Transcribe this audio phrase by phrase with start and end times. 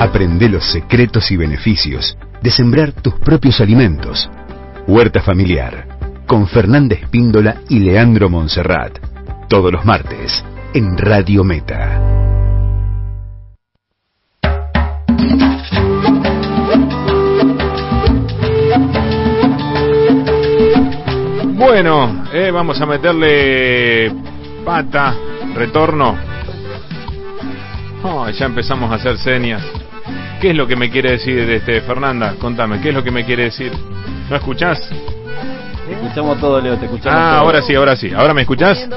[0.00, 4.30] Aprende los secretos y beneficios de sembrar tus propios alimentos.
[4.86, 5.88] Huerta Familiar,
[6.24, 8.96] con Fernández Píndola y Leandro Monserrat.
[9.48, 12.00] Todos los martes, en Radio Meta.
[21.56, 24.12] Bueno, eh, vamos a meterle
[24.64, 25.12] pata,
[25.56, 26.16] retorno.
[28.04, 29.87] Oh, ya empezamos a hacer señas.
[30.40, 32.34] ¿Qué es lo que me quiere decir este Fernanda?
[32.38, 33.72] Contame, ¿qué es lo que me quiere decir?
[34.30, 34.78] ¿No escuchás?
[35.86, 37.40] Te escuchamos todo, Leo, te escuchamos Ah, todo.
[37.40, 38.12] ahora sí, ahora sí.
[38.14, 38.88] ¿Ahora me escuchás?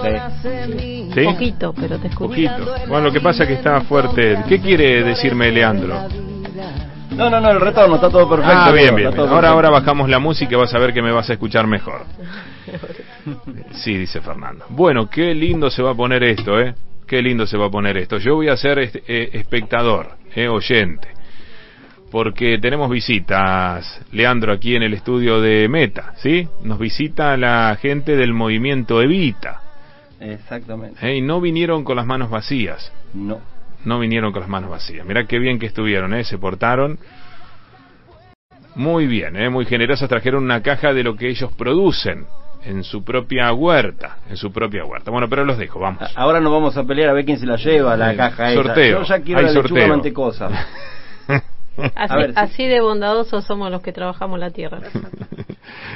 [0.72, 1.10] Sí.
[1.14, 1.24] ¿Sí?
[1.26, 2.30] Poquito, pero te escucho.
[2.30, 2.76] Poquito.
[2.88, 4.38] Bueno, lo que pasa es que está fuerte.
[4.48, 5.96] ¿Qué quiere decirme Leandro?
[7.12, 8.54] No, no, no, el retorno está todo perfecto.
[8.56, 9.08] Ah, bien, bien.
[9.08, 9.48] Ahora, perfecto.
[9.48, 12.06] ahora bajamos la música y vas a ver que me vas a escuchar mejor.
[13.72, 14.66] Sí, dice Fernando.
[14.70, 16.74] Bueno, qué lindo se va a poner esto, ¿eh?
[17.08, 18.18] Qué lindo se va a poner esto.
[18.18, 21.08] Yo voy a ser este, eh, espectador, eh, oyente.
[22.12, 26.48] Porque tenemos visitas, Leandro, aquí en el estudio de Meta, ¿sí?
[26.62, 29.62] Nos visita la gente del movimiento Evita.
[30.20, 31.00] Exactamente.
[31.08, 31.16] ¿eh?
[31.16, 32.92] Y no vinieron con las manos vacías.
[33.14, 33.40] No.
[33.86, 35.06] no vinieron con las manos vacías.
[35.06, 36.24] Mirá qué bien que estuvieron, ¿eh?
[36.26, 37.00] se portaron
[38.76, 39.50] muy bien, ¿eh?
[39.50, 40.10] muy generosas.
[40.10, 42.26] Trajeron una caja de lo que ellos producen
[42.64, 45.12] en su propia huerta, en su propia huerta.
[45.12, 46.04] Bueno, pero los dejo, vamos.
[46.16, 48.64] Ahora nos vamos a pelear a ver quién se la lleva, la caja esa.
[48.64, 49.02] sorteo.
[49.02, 49.88] Yo ya quiero Hay la lechuga sorteo.
[49.88, 50.50] mantecosa.
[51.96, 54.80] Así, ver, de bondadosos somos los que trabajamos la tierra.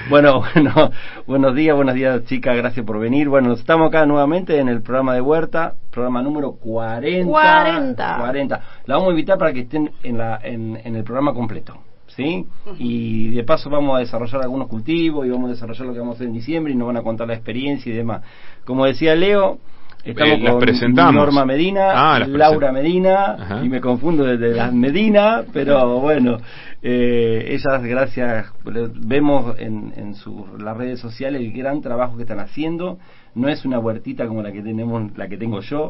[0.09, 0.91] Bueno, bueno,
[1.25, 3.27] buenos días, buenos días chicas, gracias por venir.
[3.27, 7.27] Bueno, estamos acá nuevamente en el programa de Huerta, programa número 40.
[7.27, 8.17] 40.
[8.19, 8.61] 40.
[8.85, 11.77] La vamos a invitar para que estén en, la, en, en el programa completo.
[12.07, 12.45] ¿Sí?
[12.77, 16.13] Y de paso vamos a desarrollar algunos cultivos y vamos a desarrollar lo que vamos
[16.13, 18.21] a hacer en diciembre y nos van a contar la experiencia y demás.
[18.63, 19.57] Como decía Leo,
[20.05, 21.13] estamos Eh, las con presentamos.
[21.15, 23.65] Norma Medina, Ah, Laura Medina, Ajá.
[23.65, 26.37] y me confundo desde las Medina, pero bueno,
[26.81, 32.39] eh, ellas gracias, vemos en, en sus las redes sociales el gran trabajo que están
[32.39, 32.97] haciendo.
[33.33, 35.89] No es una huertita como la que tenemos, la que tengo yo,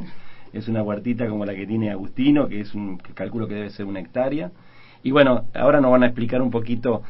[0.53, 3.69] es una huertita como la que tiene Agustino, que es un, que calculo que debe
[3.69, 4.51] ser una hectárea.
[5.03, 7.03] Y bueno, ahora nos van a explicar un poquito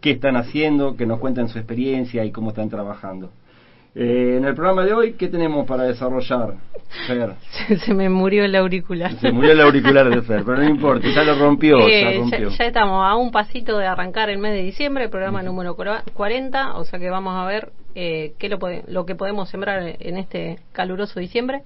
[0.00, 3.30] qué están haciendo, que nos cuenten su experiencia y cómo están trabajando.
[3.94, 6.54] Eh, en el programa de hoy, ¿qué tenemos para desarrollar?
[7.06, 7.34] Fer?
[7.68, 9.12] Se, se me murió el auricular.
[9.14, 12.48] Se murió el auricular de Fer, pero no importa, ya lo rompió, Eh, ya rompió.
[12.50, 16.04] ya estamos a un pasito de arrancar el mes de diciembre, el programa número cora-
[16.14, 19.96] 40, o sea que vamos a ver eh, qué lo, pode- lo que podemos sembrar
[19.98, 21.62] en este caluroso diciembre.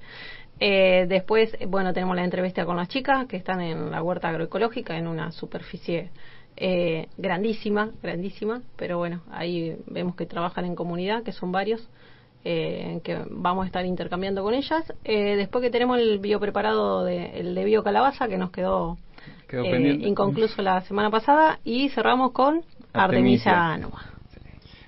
[0.61, 4.29] Eh, después, eh, bueno, tenemos la entrevista con las chicas que están en la huerta
[4.29, 6.11] agroecológica en una superficie
[6.56, 11.87] eh, grandísima, grandísima, pero bueno, ahí vemos que trabajan en comunidad, que son varios,
[12.44, 14.84] eh, que vamos a estar intercambiando con ellas.
[15.05, 18.99] Eh, después que tenemos el biopreparado de, el de biocalabaza que nos quedó,
[19.49, 20.06] Quedó eh, pendiente.
[20.09, 22.62] inconcluso la semana pasada y cerramos con
[22.93, 23.72] Artemisia.
[23.75, 24.03] Annua.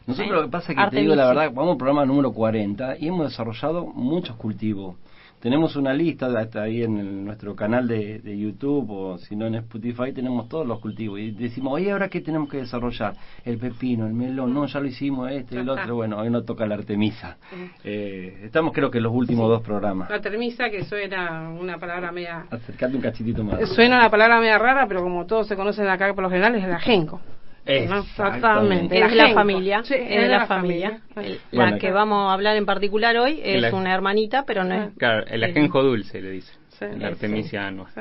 [0.06, 2.32] Nosotros Eh, lo que pasa es que te digo la verdad, vamos al programa número
[2.32, 4.96] 40 y hemos desarrollado muchos cultivos.
[5.40, 9.46] Tenemos una lista, está ahí en el- nuestro canal de, de YouTube o si no
[9.46, 11.20] en Spotify, tenemos todos los cultivos.
[11.20, 13.14] Y decimos, oye, ¿ahora qué tenemos que desarrollar?
[13.44, 15.94] El pepino, el melón, no, ya lo hicimos, este, el otro.
[15.96, 17.36] Bueno, hoy no toca la artemisa.
[17.84, 20.10] Eh, estamos creo que en los últimos dos programas.
[20.10, 22.46] La termisa, que suena una palabra media...
[22.50, 23.68] Acercate un cachitito más.
[23.68, 26.64] Suena una palabra media rara, pero como todos se conocen acá por lo general, es
[26.64, 27.20] el ajenco.
[27.66, 27.98] ¿No?
[27.98, 28.98] Exactamente.
[28.98, 31.00] Es de la familia, Sí, es de la familia.
[31.16, 34.74] El- la Bueno, que vamos a hablar en particular hoy es una hermanita, pero no
[34.74, 34.94] es...
[34.96, 36.52] Claro, el ajenjo dulce le dice.
[36.78, 36.84] Sí.
[36.98, 37.72] la artemisia.
[37.94, 38.00] Sí.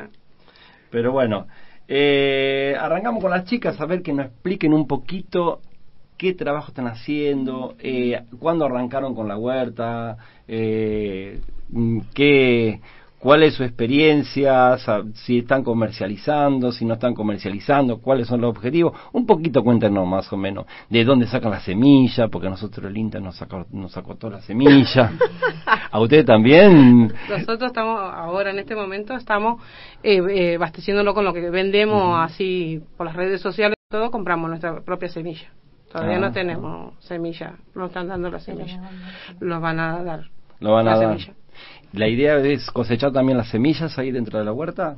[0.92, 1.48] Pero bueno,
[1.88, 5.62] eh, arrancamos con las chicas a ver que nos expliquen un poquito
[6.18, 10.18] qué trabajo están haciendo, eh, cuándo arrancaron con la huerta,
[10.48, 11.40] eh,
[11.70, 12.80] mm, qué,
[13.26, 14.78] cuál es su experiencia,
[15.16, 18.94] si están comercializando, si no están comercializando, cuáles son los objetivos.
[19.14, 23.20] Un poquito cuéntenos más o menos de dónde sacan la semilla, porque nosotros el INTA
[23.20, 25.12] nos sacó, nos sacó toda la semilla.
[25.92, 27.12] ¿A ustedes también?
[27.28, 29.60] Nosotros estamos, ahora en este momento, estamos
[30.04, 34.82] eh, eh, abasteciéndolo con lo que vendemos así por las redes sociales, todo compramos nuestra
[34.82, 35.48] propia semilla.
[35.92, 36.20] Todavía Ah.
[36.20, 38.80] no tenemos semilla, no están dando la semilla.
[39.40, 40.30] Los van a dar.
[40.60, 41.18] Lo van a la dar.
[41.20, 41.34] semilla.
[41.96, 44.98] La idea es cosechar también las semillas ahí dentro de la huerta.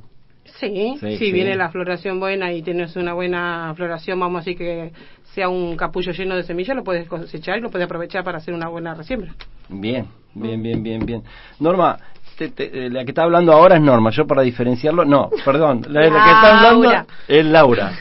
[0.59, 1.31] Sí, Sí, si sí.
[1.31, 4.91] viene la floración buena y tienes una buena floración, vamos a decir que
[5.33, 8.53] sea un capullo lleno de semillas, lo puedes cosechar y lo puedes aprovechar para hacer
[8.53, 9.35] una buena resiembra.
[9.69, 11.23] Bien, bien, bien, bien, bien.
[11.59, 11.99] Norma,
[12.37, 14.11] te- te- eh, la que está hablando ahora es Norma.
[14.11, 15.81] Yo para diferenciarlo, no, perdón.
[15.89, 17.93] La, la que está hablando es Laura.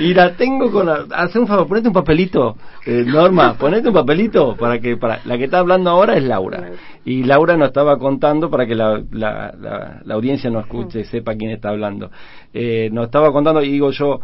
[0.00, 1.04] Y la tengo con la...
[1.14, 2.56] Hace un favor, ponete un papelito.
[2.86, 4.96] eh, Norma, ponete un papelito para que...
[4.96, 6.70] para La que está hablando ahora es Laura.
[7.04, 11.34] Y Laura nos estaba contando para que la, la, la- la audiencia no escuche, sepa
[11.34, 12.10] quién está hablando.
[12.52, 14.20] Eh, nos estaba contando y digo yo...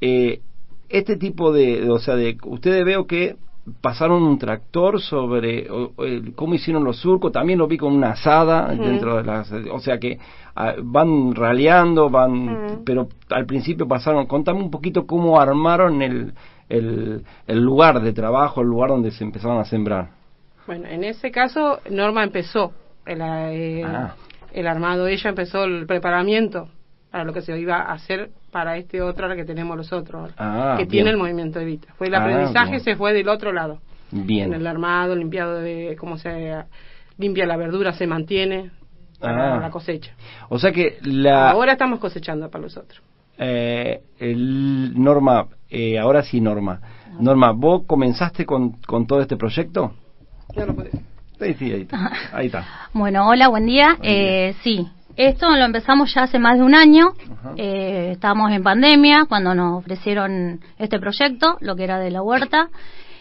[0.00, 0.40] Eh,
[0.88, 3.36] este tipo de, o sea, de, ustedes veo que
[3.80, 7.92] pasaron un tractor sobre o- o el- cómo hicieron los surcos, también lo vi con
[7.92, 10.18] una asada dentro de las, o sea que
[10.56, 16.32] ah, van raleando, van, pero al principio pasaron, contame un poquito cómo armaron el,
[16.68, 20.08] el, el lugar de trabajo, el lugar donde se empezaron a sembrar.
[20.66, 22.72] Bueno, en ese caso, Norma empezó
[23.06, 24.14] el, eh, Ah.
[24.52, 26.68] el armado, ella empezó el preparamiento
[27.10, 30.30] para lo que se iba a hacer para este otro ahora que tenemos los otros,
[30.36, 30.90] Ah, que bien.
[30.90, 31.92] tiene el movimiento Evita.
[31.94, 32.80] Fue el Ah, aprendizaje, bien.
[32.84, 33.78] se fue del otro lado.
[34.12, 34.52] Bien.
[34.52, 36.54] En el armado, limpiado de cómo se
[37.18, 38.70] limpia la verdura, se mantiene
[39.22, 39.58] Ah.
[39.60, 40.12] la cosecha.
[40.50, 43.00] O sea que la Ahora estamos cosechando para los otros.
[43.38, 46.80] eh, el Norma, eh, ahora sí Norma.
[47.18, 49.94] Norma, ¿vos comenzaste con, con todo este proyecto?
[50.54, 50.92] Ya lo podés.
[51.40, 52.10] Sí, sí, ahí está.
[52.32, 52.64] Ahí está.
[52.92, 53.96] Bueno, hola, buen día.
[54.02, 54.86] Eh, sí,
[55.16, 57.12] esto lo empezamos ya hace más de un año.
[57.56, 62.68] Eh, estábamos en pandemia cuando nos ofrecieron este proyecto, lo que era de la huerta,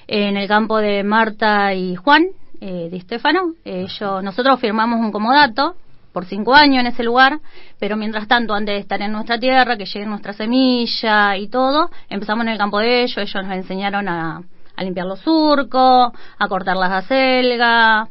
[0.07, 2.27] en el campo de Marta y Juan
[2.59, 3.53] eh, Di Stefano.
[3.65, 5.75] Ellos, nosotros firmamos un comodato
[6.13, 7.39] por cinco años en ese lugar,
[7.79, 11.89] pero mientras tanto, antes de estar en nuestra tierra, que llegue nuestra semilla y todo,
[12.09, 13.17] empezamos en el campo de ellos.
[13.17, 14.41] Ellos nos enseñaron a,
[14.75, 18.09] a limpiar los surcos, a cortar las acelgas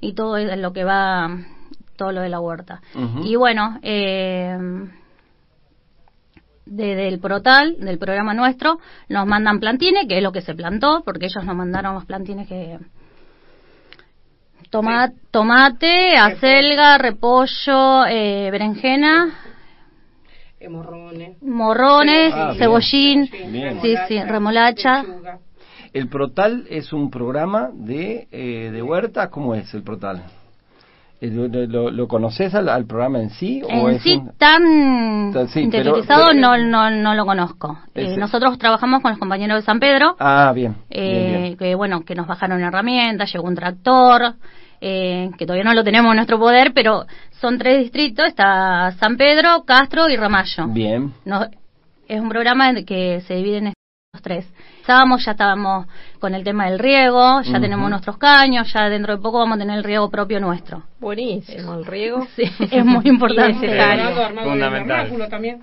[0.00, 1.30] y todo lo que va
[1.96, 2.80] todo lo de la huerta
[3.24, 4.56] y bueno eh,
[6.64, 8.78] desde el portal del programa nuestro
[9.08, 12.48] nos mandan plantines que es lo que se plantó porque ellos nos mandaron los plantines
[12.48, 12.78] que
[14.70, 19.28] toma- tomate acelga repollo eh, berenjena
[20.58, 21.40] Eh, morrones.
[21.42, 22.58] morrones Ah, bien.
[22.58, 23.80] cebollín Bien.
[23.82, 25.38] sí sí remolacha lechuga.
[25.92, 29.30] ¿El Protal es un programa de, eh, de huerta?
[29.30, 30.24] ¿Cómo es el Protal?
[31.20, 33.62] Eh, ¿Lo, conoces al, al programa en sí?
[33.64, 37.78] o En es sí, un- tan Ta- sí, interiorizado pero- no, no, no lo conozco.
[37.94, 40.76] Eh, nosotros trabajamos con los compañeros de San Pedro, Ah, bien.
[40.90, 41.56] eh, bien, bien.
[41.56, 44.34] que bueno, que nos bajaron herramientas, llegó un tractor,
[44.82, 47.06] eh, que todavía no lo tenemos en nuestro poder, pero
[47.40, 50.66] son tres distritos, está San Pedro, Castro y Ramallo.
[50.68, 51.14] Bien.
[51.24, 51.46] No,
[52.08, 53.72] es un programa que se divide en
[54.22, 54.46] tres.
[54.80, 55.86] Estábamos, ya estábamos
[56.20, 59.58] con el tema del riego, ya tenemos nuestros caños, ya dentro de poco vamos a
[59.58, 60.84] tener el riego propio nuestro.
[61.00, 62.26] Buenísimo, el riego.
[62.36, 63.68] Sí, es muy importante.
[64.44, 65.10] Fundamental.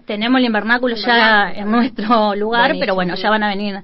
[0.05, 2.79] Tenemos el invernáculo ya en nuestro lugar, Buenísimo.
[2.81, 3.75] pero bueno, ya van a venir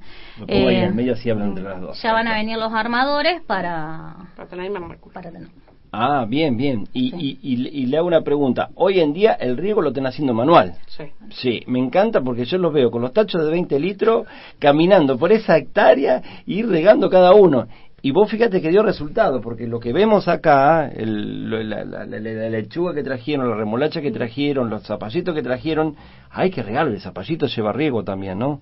[0.47, 2.01] eh, el medio así hablan de las dos.
[2.01, 5.13] ya van a venir los armadores para Para tener vernáculo.
[5.13, 5.49] para tener.
[5.91, 6.87] Ah, bien, bien.
[6.93, 7.39] Y, Sí.
[7.41, 8.69] y, y, y le hago una pregunta.
[8.75, 10.75] Hoy en día el riego lo están haciendo manual.
[10.87, 11.05] Sí.
[11.31, 14.27] Sí, me encanta porque yo los veo con los tachos de 20 litros
[14.59, 17.67] caminando por esa hectárea y ir regando cada uno.
[18.01, 22.19] Y vos fíjate que dio resultado, porque lo que vemos acá, el- la, la- la-
[22.19, 25.95] la lechuga que trajeron, la remolacha que trajeron, los zapallitos que trajeron,
[26.29, 28.61] ay, qué regalo, el zapallito lleva riego también, ¿no?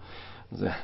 [0.51, 0.77] O sea,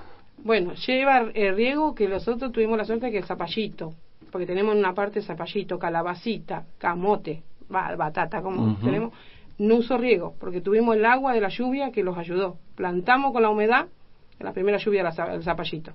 [0.44, 3.94] Bueno, lleva el riego que nosotros tuvimos la suerte que el zapallito,
[4.34, 9.14] porque tenemos en una parte zapallito, calabacita, camote, ba- batata, como tenemos,
[9.60, 12.58] no usó riego, porque tuvimos el agua de la lluvia que los ayudó.
[12.76, 13.86] Plantamos con la humedad,
[14.40, 15.92] en la primera lluvia el zapallito.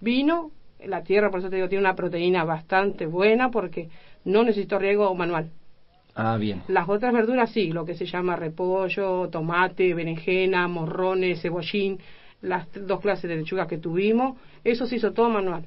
[0.00, 0.50] Vino,
[0.82, 3.90] la tierra, por eso te digo, tiene una proteína bastante buena porque
[4.24, 5.50] no necesitó riego manual.
[6.14, 6.62] ah, bien.
[6.68, 11.98] Las otras verduras sí, lo que se llama repollo, tomate, berenjena, morrones, cebollín,
[12.40, 15.66] las dos clases de lechuga que tuvimos, eso se hizo todo manual,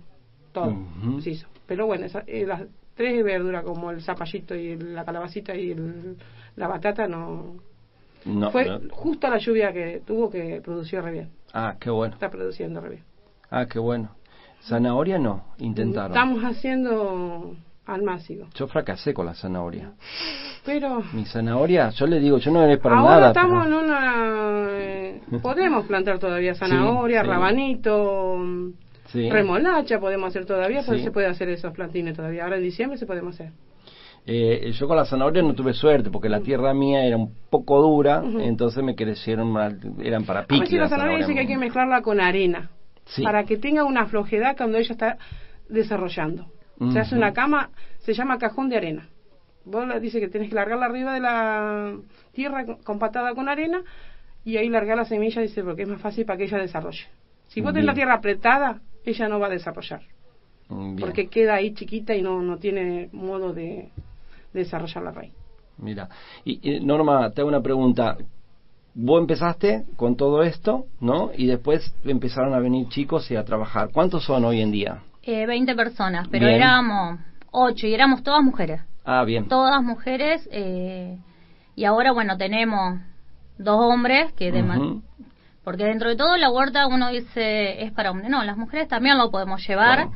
[0.52, 0.76] todo
[1.22, 1.48] se hizo.
[1.66, 2.62] Pero bueno, esa- eh, las
[2.96, 6.18] tres verduras como el zapallito y el- la calabacita y el-
[6.56, 7.56] la batata no...
[8.26, 8.80] No, Fue no.
[8.92, 12.14] justo la lluvia que tuvo que produció re bien, Ah, qué bueno.
[12.16, 13.04] está produciendo re bien.
[13.50, 14.10] Ah, qué bueno.
[14.62, 16.12] Zanahoria no, intentaron.
[16.12, 19.94] Estamos haciendo al máximo, Yo fracasé con la zanahoria.
[20.66, 21.02] pero...
[21.14, 23.28] Mi zanahoria, yo le digo, yo no eres para Ahora nada.
[23.30, 24.68] estamos pero- en una...
[24.72, 27.28] eh, podemos plantar todavía zanahoria, sí.
[27.28, 28.36] rabanito,
[29.12, 29.30] Sí.
[29.30, 31.00] remolacha podemos hacer todavía, Sí.
[31.04, 32.44] se puede hacer esos plantines todavía.
[32.44, 33.52] Ahora en diciembre se podemos hacer.
[34.26, 37.82] Eh, yo con la zanahoria no tuve suerte porque la tierra mía era un poco
[37.82, 40.68] dura, entonces me crecieron mal, eran para pique.
[40.68, 42.70] si la la zanahoria dice que hay que mezclarla con arena,
[43.06, 43.24] Sí.
[43.24, 45.18] para que tenga una flojedad cuando ella está
[45.70, 46.48] desarrollando.
[46.92, 49.08] Se hace una cama, se llama cajón de arena.
[49.66, 51.94] Vos dice que tenés que largarla arriba de la
[52.34, 53.82] tierra con- compatada con arena
[54.46, 57.06] y ahí largar la semilla, dice, porque es más fácil para que ella desarrolle.
[57.48, 58.80] Si vos tenés la tierra apretada,
[59.12, 60.02] ella no va a desarrollar.
[60.70, 61.00] Mm, bien.
[61.00, 63.90] porque queda ahí chiquita y no, no tiene modo de,
[64.54, 65.34] de desarrollar la raíz.
[65.78, 66.10] Mira,
[66.46, 68.18] y, y, Norma, te hago una pregunta.
[68.94, 71.32] Vos empezaste con todo esto, ¿no?
[71.36, 73.90] Y después empezaron a venir chicos y a trabajar.
[73.92, 75.04] ¿Cuántos son hoy en día?
[75.24, 76.58] Eh, 20 personas, pero Bien.
[76.58, 77.20] éramos
[77.52, 78.82] 8 y éramos todas mujeres.
[79.06, 79.48] Ah, bien.
[79.48, 80.48] Todas mujeres.
[80.52, 81.18] eh,
[81.76, 83.00] y ahora, bueno, tenemos
[83.58, 85.02] dos hombres que Ujú.
[85.64, 88.30] Porque dentro de todo la huerta uno dice es para hombres.
[88.30, 90.08] No, las mujeres también lo podemos llevar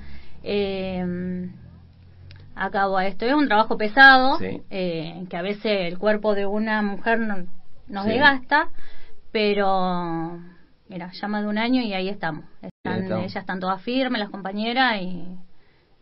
[0.44, 1.50] eh,
[2.56, 3.26] a cabo a esto.
[3.26, 4.62] Es un trabajo pesado, Sí.
[4.70, 7.46] eh, que a veces el cuerpo de una mujer no-
[7.88, 8.12] nos Sí.
[8.12, 8.70] desgasta,
[9.32, 10.40] pero
[10.90, 12.46] mira, ya más de un año y ahí estamos.
[12.62, 13.24] Están, Ahí estamos.
[13.26, 15.26] Ellas están todas firmes, las compañeras, y,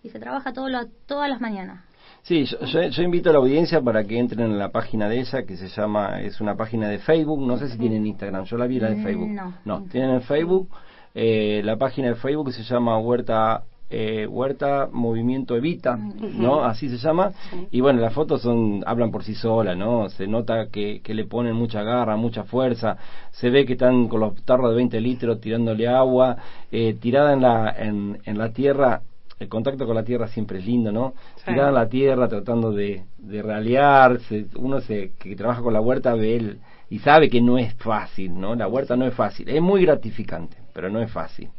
[0.04, 1.84] y se trabaja todo lo- todas las mañanas.
[2.24, 5.20] Sí, yo, yo- yo invito a la audiencia para que entren en la página de
[5.20, 8.58] ella, que se llama, es una página de Facebook, no sé si tienen Instagram, yo
[8.58, 9.30] la vi la de Mm, Facebook.
[9.66, 9.84] no.
[9.92, 10.70] tienen en Facebook,
[11.16, 13.64] eh, la página de Facebook se llama Huerta
[13.94, 16.64] eh, Huerta Movimiento Evita, ¿no?
[16.64, 17.34] Así se llama.
[17.72, 20.08] Y bueno, las fotos son hablan por sí solas, ¿no?
[20.08, 22.96] Se nota que, que le ponen mucha garra, mucha fuerza.
[23.32, 26.38] Se ve que están con los tarros de 20 litros tirándole agua,
[26.72, 29.02] eh, tirada en la, en, en la tierra.
[29.42, 31.16] El contacto con la tierra siempre es lindo, ¿no?
[31.38, 31.46] Sí.
[31.48, 34.20] Tirada en la tierra, tratando de, de ralear.
[34.30, 36.60] se- uno se, que trabaja con la huerta ve el,
[36.92, 38.54] y sabe que no es fácil, ¿no?
[38.54, 39.50] La huerta no es fácil.
[39.50, 41.50] Es muy gratificante, pero no es fácil.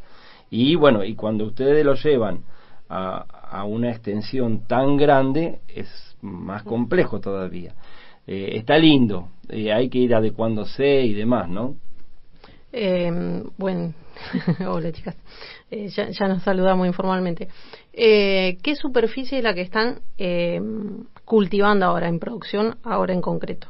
[0.49, 2.45] Y bueno, y cuando ustedes lo llevan
[2.89, 5.89] a, a una extensión tan grande, es
[6.21, 7.75] más complejo todavía.
[8.29, 11.75] Eh, está lindo, eh, hay que ir adecuándose y demás, ¿no?
[12.73, 13.93] Eh, bueno,
[14.67, 15.17] hola chicas,
[15.71, 17.49] Eh, ya, ya nos saludamos informalmente.
[17.93, 20.61] Eh, ¿Qué superficie es la que están eh,
[21.25, 23.69] cultivando ahora en producción, ahora en concreto?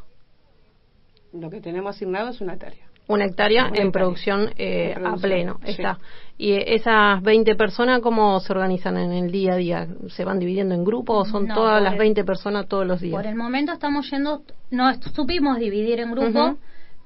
[1.33, 2.87] Lo que tenemos asignado es una hectárea.
[3.09, 3.93] Una hectárea Una en hectárea.
[3.93, 5.71] producción, eh, En producción, a pleno, sí.
[5.71, 5.99] está.
[6.39, 9.89] Y esas 20 personas, ¿cómo se organizan en el día a día?
[10.09, 13.01] ¿Se van dividiendo en grupos o son No, todas las el- 20 personas todos los
[13.01, 13.15] días?
[13.15, 16.57] Por el momento estamos yendo, no supimos dividir en grupos.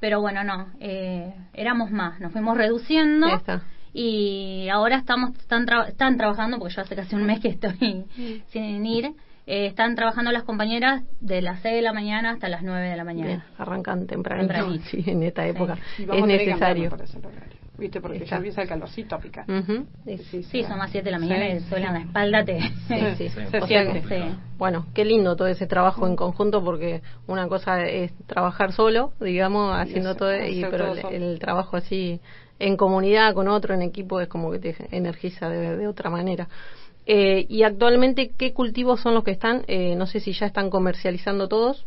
[0.01, 3.27] Pero bueno, no, eh, éramos más, nos fuimos reduciendo.
[3.93, 8.05] Y ahora estamos están, tra- están trabajando, porque yo hace casi un mes que estoy
[8.49, 9.07] sin ir,
[9.47, 12.97] eh, están trabajando las compañeras de las 6 de la mañana hasta las 9 de
[12.97, 13.27] la mañana.
[13.29, 14.85] Bien, arrancan temprano, Tempranito.
[14.91, 15.79] sí, en esta época.
[15.99, 16.91] Es necesario.
[17.79, 18.01] ¿Viste?
[18.01, 18.31] Porque Está.
[18.31, 19.45] ya empieza el calorcito a picar.
[19.51, 19.87] Ujú.
[20.51, 22.61] Sí, son las 7 de la mañana Sí, y suena la espalda te...
[22.61, 22.69] Sí,
[23.19, 23.29] sí.
[23.29, 24.01] Se O sea siente.
[24.03, 24.35] que- Sí.
[24.57, 29.75] Bueno, qué lindo todo ese trabajo en conjunto porque una cosa es trabajar solo, digamos,
[29.77, 31.17] haciendo eso, todo, y, pero todo el, solo.
[31.17, 32.21] el trabajo así
[32.59, 36.49] en comunidad con otro, en equipo, es como que te energiza de, de otra manera.
[37.05, 39.63] Eh, y actualmente, ¿qué cultivos son los que están?
[39.69, 41.87] Eh, no sé si ya están comercializando todos.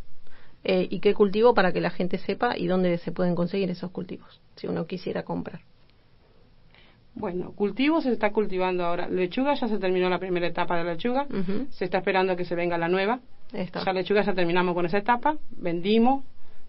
[0.63, 3.89] eh, ¿Y qué cultivo para que la gente sepa y dónde se pueden conseguir esos
[3.91, 4.39] cultivos?
[4.57, 5.61] Si uno quisiera comprar.
[7.15, 9.07] Bueno, cultivo se está cultivando ahora.
[9.09, 11.25] Lechuga ya se terminó la primera etapa de la lechuga.
[11.69, 13.19] Se está esperando que se venga la nueva.
[13.51, 13.83] Está.
[13.83, 15.35] Ya lechuga ya terminamos con esa etapa.
[15.57, 16.23] Vendimos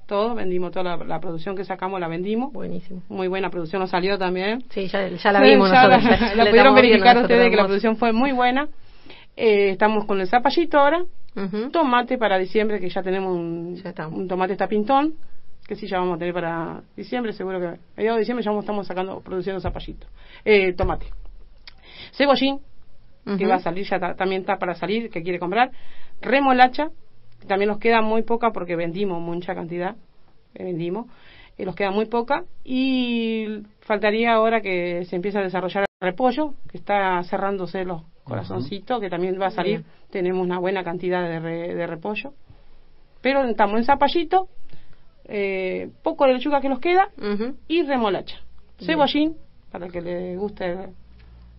[0.07, 2.53] todo, vendimos toda la, la producción que sacamos, la vendimos.
[2.53, 3.03] Buenísimo.
[3.09, 4.65] Muy buena producción nos salió también.
[4.71, 6.21] Sí, ya, ya la Sí, vimos ya nosotros.
[6.37, 8.69] la, pudieron verificar ustedes que la producción fue muy buena.
[9.37, 11.05] Eh, estamos con el zapallito ahora.
[11.71, 15.15] Tomate para diciembre, que ya tenemos un, Ya un tomate está pintón,
[15.71, 18.50] que sí ya vamos a tener para diciembre, seguro que a mediados de diciembre ya
[18.59, 20.09] estamos sacando, produciendo zapallito.
[20.45, 21.07] Eh, tomate.
[22.12, 22.59] Cebollín,
[23.39, 25.71] que va a salir, ya ta- también está para salir, que quiere comprar.
[26.21, 26.89] Remolacha,
[27.41, 29.95] que también nos queda muy poca porque vendimos mucha cantidad,
[30.55, 31.07] que vendimos,
[31.57, 32.43] y nos queda muy poca.
[32.65, 39.00] Y faltaría ahora que se empiece a desarrollar el repollo, que está cerrándose los corazoncitos,
[39.00, 39.85] que también va a salir.
[40.11, 42.33] Tenemos una buena cantidad de, re- de repollo.
[43.21, 44.49] Pero estamos en zapallito,
[45.31, 47.09] eh, poco de lechuga que nos queda
[47.69, 48.37] y remolacha.
[48.85, 49.37] Cebollín,
[49.71, 50.89] para el que le guste,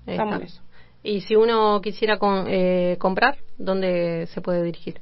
[0.06, 0.62] estamos eso.
[1.04, 5.00] Y si uno quisiera con- eh, comprar, ¿dónde se puede dirigir?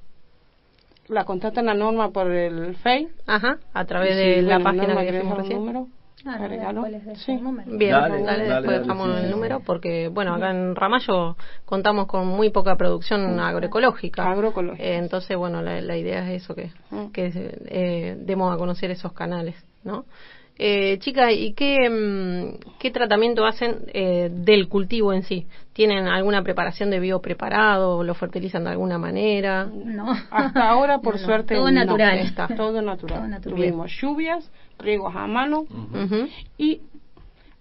[1.08, 3.10] La contactan a Norma por el Face.
[3.26, 5.58] Ajá, a través de la página que ¿querés dijimos dejar un recién.
[5.60, 5.88] número?
[6.22, 6.82] Claro, Agregalo.
[6.82, 7.32] ¿cuál es de Sí.
[7.32, 9.32] Bien, Dale, dale, dale, después dale, dejamos sí, el sí.
[9.32, 14.30] número porque, bueno, acá en Ramallo contamos con muy poca producción agroecológica.
[14.30, 14.84] Agroecológica.
[14.84, 17.12] Eh, entonces, bueno, la, la idea es eso, que, Mm.
[17.12, 17.32] que
[17.68, 20.06] eh, demos a conocer esos canales, ¿no?
[20.62, 25.48] Eh, chica, ¿y qué, mm, qué tratamiento hacen eh, del cultivo en sí?
[25.72, 28.04] ¿Tienen alguna preparación de biopreparado?
[28.04, 29.70] ¿Lo fertilizan de alguna manera?
[29.74, 30.12] No.
[30.30, 31.86] Hasta ahora, por No, suerte, Todo no.
[31.86, 32.20] natural.
[32.20, 33.20] Está todo natural.
[33.20, 33.56] Todo natural.
[33.58, 35.66] Tuvimos lluvias, riegos a mano
[36.58, 36.82] y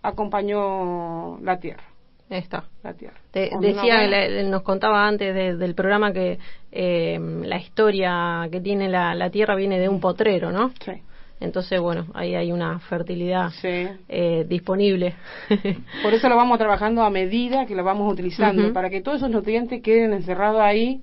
[0.03, 1.83] acompañó la tierra.
[2.31, 2.65] ahí Está.
[2.83, 3.17] La tierra.
[3.31, 6.39] Te- decía, la- nos contaba antes de- del programa que
[6.71, 10.71] eh, la historia que tiene la, la tierra viene de un potrero, ¿no?
[10.85, 10.93] Sí,
[11.41, 13.89] Entonces, bueno, ahí hay una fertilidad sí.
[14.09, 15.15] eh, disponible.
[16.03, 19.31] Por eso lo vamos trabajando a medida que lo vamos utilizando, para que todos esos
[19.31, 21.03] nutrientes queden encerrados ahí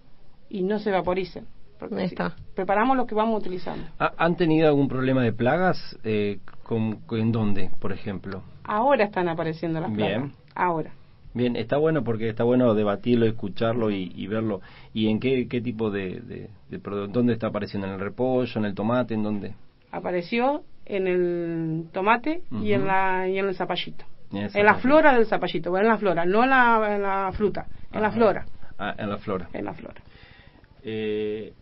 [0.50, 1.48] y no se vaporicen.
[1.80, 2.36] Porque Ahí sí, está.
[2.56, 3.86] Preparamos lo que vamos utilizando.
[4.00, 5.98] ¿Ha- ¿Han tenido algún problema de plagas?
[6.04, 8.44] Eh, con- ¿En dónde, por ejemplo?
[8.64, 10.14] Ahora están apareciendo las Bien.
[10.32, 10.32] plagas.
[10.56, 10.92] Ahora.
[11.34, 14.62] Bien, está bueno porque está bueno debatirlo, escucharlo y, y verlo.
[14.94, 17.88] ¿Y en qué, qué tipo de, de, de produ- ¿Dónde está apareciendo?
[17.88, 19.54] ¿En el repollo, en el tomate, en dónde?
[19.92, 24.06] Apareció en el tomate y en la y en el zapallito.
[24.32, 27.32] En En la flora del zapallito, bueno, en la flora, no en la, en la
[27.34, 28.16] fruta, en la Ajá.
[28.18, 28.46] flora,
[28.80, 29.50] Ah, en la flora.
[29.54, 30.02] en la flora.
[30.84, 31.54] Eh,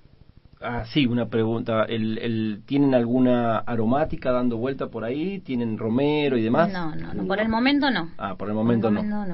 [0.63, 1.83] ah, sí, una pregunta.
[1.83, 5.39] El, el, ¿Tienen alguna aromática dando vuelta por ahí?
[5.39, 6.71] ¿Tienen romero y demás?
[6.71, 8.09] No, no, no, por el momento no.
[8.17, 9.15] Ah, por el momento por el no.
[9.17, 9.33] momento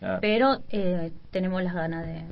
[0.00, 0.06] no.
[0.08, 2.22] Ah, Pero eh, tenemos las ganas de...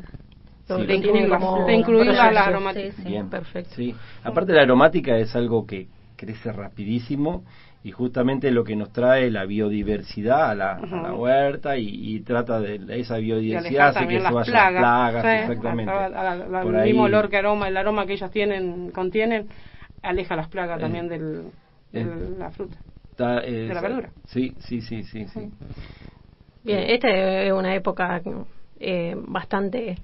[0.66, 2.92] Sí, de incluirla- de incluirla la aromática.
[2.96, 3.08] Sí, sí.
[3.08, 3.74] Bien, perfecto.
[3.74, 3.94] Sí.
[4.22, 7.44] Aparte la aromática es algo que crece rapidísimo
[7.82, 11.22] y justamente lo que nos trae la biodiversidad a la, a la Ujú.
[11.22, 14.72] huerta y, y trata de esa biodiversidad hace que se las vayan plagas.
[14.74, 15.90] las plagas, Sí, exactamente.
[15.90, 18.30] a- a- a- a- Por el ahí- mismo olor que aroma, el aroma que ellas
[18.30, 19.48] tienen, contienen,
[20.02, 21.44] aleja las plagas Eh, también del,
[21.92, 22.34] de eh.
[22.38, 22.78] la fruta.
[23.18, 24.10] eh, de la verdura.
[24.26, 25.50] Sí, sí, sí, sí, sí.
[26.64, 28.20] Bien, esta es una época
[28.80, 29.96] eh, bastante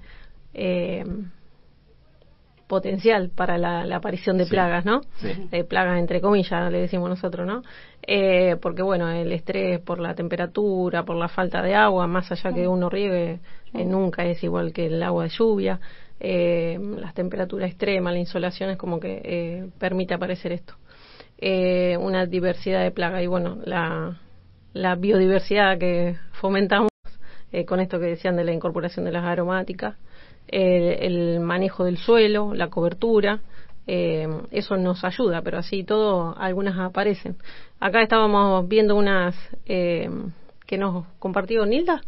[0.53, 1.05] eh,
[2.67, 5.01] potencial para la, la aparición de Sí, plagas, ¿no?
[5.17, 5.31] sí.
[5.51, 7.61] Eh, plagas entre comillas, le decimos nosotros, ¿no?
[8.07, 12.53] Eh, porque bueno, el estrés por la temperatura, por la falta de agua, más allá
[12.53, 13.39] que uno riegue,
[13.73, 15.79] eh, nunca es igual que el agua de lluvia.
[16.19, 20.75] Eh, las temperaturas extremas, la insolación es como que eh, permite aparecer esto.
[21.37, 24.17] Eh, una diversidad de plagas y bueno, la,
[24.73, 26.89] la biodiversidad que fomentamos
[27.51, 29.95] eh, con esto que decían de la incorporación de las aromáticas,
[30.47, 33.39] eh, el manejo del suelo, la cobertura,
[33.87, 37.35] eh, eso nos ayuda, pero así todo, algunas aparecen.
[37.79, 39.35] Acá estábamos viendo unas
[39.65, 40.09] eh,
[40.65, 42.01] que nos compartió Nilda,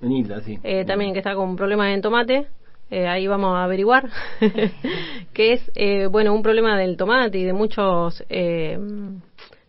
[0.00, 0.58] Nilda, sí.
[0.62, 2.46] eh, también que está con problemas en tomate.
[2.90, 4.10] eh, ahí vamos a averiguar
[5.32, 8.78] que es eh, bueno un problema del tomate y de muchos eh,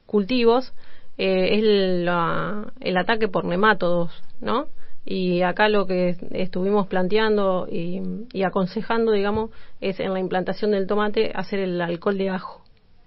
[0.05, 0.73] cultivos
[1.15, 1.63] es
[2.03, 4.11] la- el ataque por nemátodos,
[4.41, 4.67] ¿no?
[5.05, 10.88] Y acá lo que estuvimos planteando y, y aconsejando, digamos, es en la implantación del
[10.88, 12.62] tomate hacer el alcohol de ajo,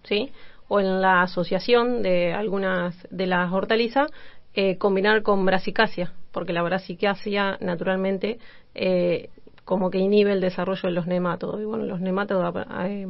[0.05, 0.31] ¿sí?
[0.69, 4.11] O en la asociación de algunas de las hortalizas
[4.59, 8.39] eh, combinar con brasicacia, porque la brasicacia naturalmente
[8.75, 9.29] eh,
[9.67, 11.61] como que inhibe el desarrollo de los nemátodos.
[11.61, 13.07] Y bueno, los nemátodos eh,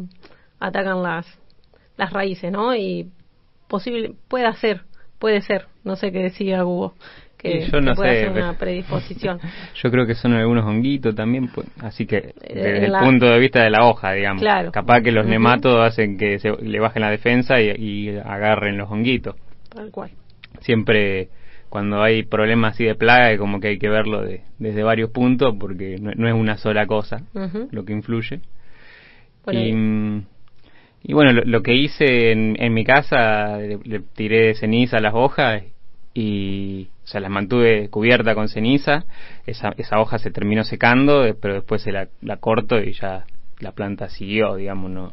[0.58, 1.24] atacan las,
[1.96, 2.74] las raíces, ¿no?
[2.74, 3.12] Y
[3.68, 4.82] posible, puede ser,
[5.20, 6.94] puede ser, no sé qué decía Hugo,
[7.46, 9.38] que, yo no que puede sé, una predisposición.
[9.82, 13.38] Yo creo que son algunos honguitos también, pues, así que desde en el punto de
[13.38, 14.42] vista de la hoja, digamos.
[14.42, 14.72] Claro.
[14.72, 18.90] Capaz que los nematodos hacen que se, le bajen la defensa y, y agarren los
[18.90, 19.36] honguitos.
[19.68, 20.10] Tal cual.
[20.60, 21.28] Siempre
[21.68, 25.54] cuando hay problemas así de plaga, como que hay que verlo de- desde varios puntos
[25.58, 27.22] porque no, no es una sola cosa
[27.70, 28.40] lo que influye.
[31.08, 35.00] Y bueno, lo, lo que hice en, en mi casa, le, le tiré ceniza a
[35.00, 35.62] las hojas
[36.14, 39.04] y o sea, las mantuve cubierta con ceniza.
[39.46, 43.24] Esa, esa hoja se terminó secando, eh, pero después se la, la corto y ya
[43.60, 45.12] la planta siguió, digamos, no,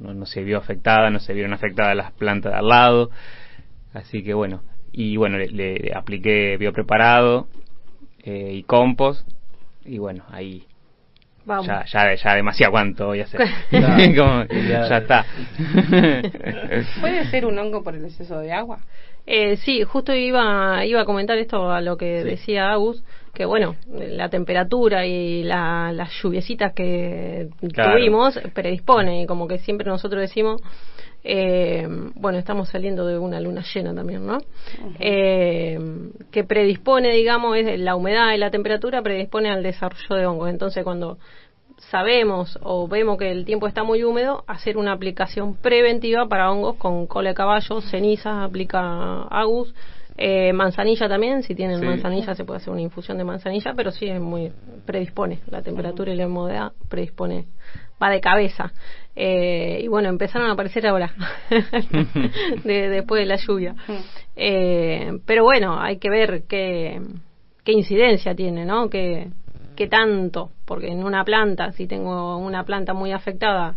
[0.00, 3.10] no, no se vio afectada, no se vieron afectadas las plantas de al lado.
[3.92, 7.46] Así que bueno, y bueno, le, le- le apliqué biopreparado
[8.22, 9.28] eh, y compost
[9.84, 10.64] y bueno, ahí
[11.44, 11.66] vamos.
[11.66, 13.42] ya, ya, ya demasiado cuánto voy a hacer.
[13.68, 13.96] Claro.
[14.16, 14.88] Como, Ya.
[14.88, 15.26] ya está.
[17.00, 18.78] ¿Puede ser un hongo por el exceso de agua?
[19.26, 22.28] Eh, sí, justo iba, iba a comentar esto a lo que Sí.
[22.28, 27.92] decía Agus, que bueno, la temperatura y la- las lluviecitas que Claro.
[27.96, 30.60] tuvimos predispone, y como que siempre nosotros decimos,
[31.24, 34.38] eh, bueno, estamos saliendo de una luna llena también, ¿no?
[35.00, 35.78] Eh,
[36.30, 40.50] que predispone, digamos, es la humedad y la temperatura predispone al desarrollo de hongos.
[40.50, 41.16] Entonces, cuando
[41.90, 46.76] sabemos o vemos que el tiempo está muy húmedo, hacer una aplicación preventiva para hongos
[46.76, 49.74] con cola de caballo, cenizas, aplica Agus,
[50.16, 51.86] eh, manzanilla también, si tienen Sí.
[51.86, 54.52] manzanilla se puede hacer una infusión de manzanilla, pero sí es muy
[54.86, 57.46] predispone, la temperatura y la humedad predispone,
[58.02, 58.72] va de cabeza.
[59.16, 61.12] Eh, y bueno, empezaron a aparecer ahora,
[62.64, 63.74] de- después de la lluvia.
[64.36, 67.00] Eh, pero bueno, hay que ver qué,
[67.64, 68.88] qué incidencia tiene, ¿no?
[68.90, 69.28] ¿Qué,
[69.76, 70.50] qué tanto?
[70.64, 73.76] Porque en una planta, si tengo una planta muy afectada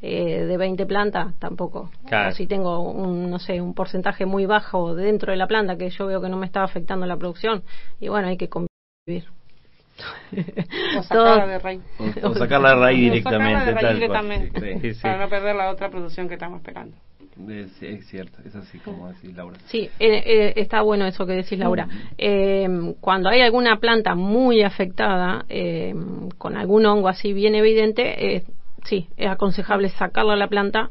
[0.00, 1.90] eh, de 20 plantas, tampoco.
[2.06, 2.30] Claro.
[2.30, 5.90] O si tengo un, no sé, un porcentaje muy bajo dentro de la planta que
[5.90, 7.62] yo veo que no me está afectando la producción,
[8.00, 9.26] y bueno, hay que convivir.
[10.96, 11.82] O sacarla de raíz.
[12.22, 13.58] O, o sacarla de raíz directamente.
[13.58, 14.28] sacarla de raíz tal cual.
[14.28, 14.60] directamente.
[14.60, 15.02] Sí, Sí, sí.
[15.02, 16.96] Para no perder la otra producción que estamos esperando.
[17.48, 19.56] Es, es cierto, es así como decís, Laura.
[19.66, 21.86] Sí, eh, eh, está bueno eso que decís, Laura.
[22.16, 25.94] Eh, cuando hay alguna planta muy afectada, eh,
[26.36, 28.42] con algún hongo así bien evidente, eh,
[28.84, 30.90] sí, es aconsejable sacarla a la planta.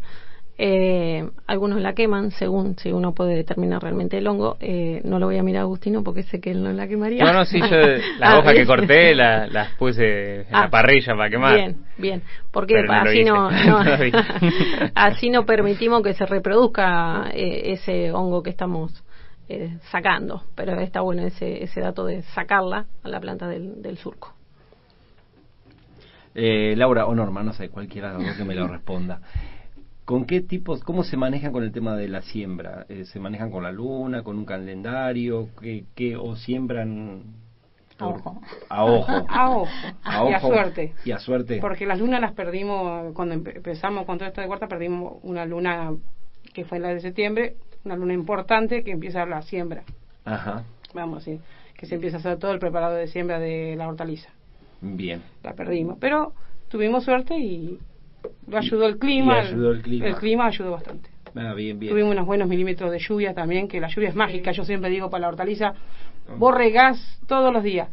[0.59, 4.57] Eh, algunos la queman según si uno puede determinar realmente el hongo.
[4.59, 7.23] Eh, no lo voy a mirar a Agustino porque sé que él no la quemaría.
[7.25, 7.67] No, no, sí, yo
[8.19, 8.67] las Ah, hojas que ¿ves?
[8.67, 11.53] corté la- las puse en Ah, la parrilla para quemar.
[11.55, 12.23] Bien, bien.
[12.51, 13.79] Porque Pero así no, No
[14.95, 19.03] así no permitimos que se reproduzca eh, ese hongo que estamos
[19.49, 20.43] eh, sacando.
[20.55, 24.33] Pero está bueno ese, ese dato de sacarla a la planta del, del surco.
[26.39, 29.21] Eh, Laura o Norma, no sé, cualquiera de los dos que me lo responda.
[30.07, 32.85] ¿Con qué tipos, cómo se manejan con el tema de la siembra?
[32.87, 35.49] Eh, ¿Se manejan con la luna, con un calendario?
[35.61, 37.23] ¿Qué, qué- o siembran
[37.99, 38.41] A ojo.
[38.69, 39.11] a ojo?
[39.29, 39.67] A ojo.
[40.05, 40.93] A Y a ojo suerte.
[41.03, 41.59] Y a suerte.
[41.59, 45.45] Porque las lunas las perdimos, cuando empe- empezamos con todo esto de huerta, perdimos una
[45.45, 45.93] luna
[46.53, 49.83] que fue la de septiembre, una luna importante que empieza la siembra.
[50.23, 51.37] Ajá, Vamos, sí,
[51.77, 54.29] que se empieza a hacer todo el preparado de siembra de la hortaliza.
[54.81, 55.21] bien.
[55.43, 55.97] La perdimos.
[55.99, 56.31] Pero
[56.69, 57.77] tuvimos suerte y
[58.47, 59.39] lo ayudó el clima.
[59.39, 60.07] Ayudó el clima.
[60.07, 61.09] El clima ayudó bastante.
[61.35, 61.91] Ah, bien, bien.
[61.91, 64.51] Tuvimos unos buenos milímetros de lluvia también, que la lluvia es mágica.
[64.51, 65.73] Yo siempre digo para la hortaliza,
[66.37, 67.89] vos regás todos los días.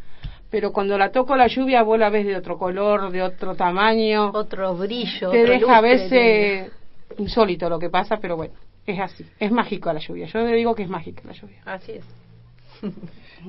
[0.51, 4.31] Pero cuando la toco la lluvia, vos la ves de otro color, de otro tamaño.
[4.33, 5.31] Otro brillo.
[5.31, 6.71] te otro deja a veces
[7.19, 8.55] insólito lo que pasa, pero bueno,
[8.87, 9.25] es así.
[9.41, 10.27] Es mágico la lluvia.
[10.27, 11.59] Yo le digo que es mágica la lluvia.
[11.65, 12.05] Así es.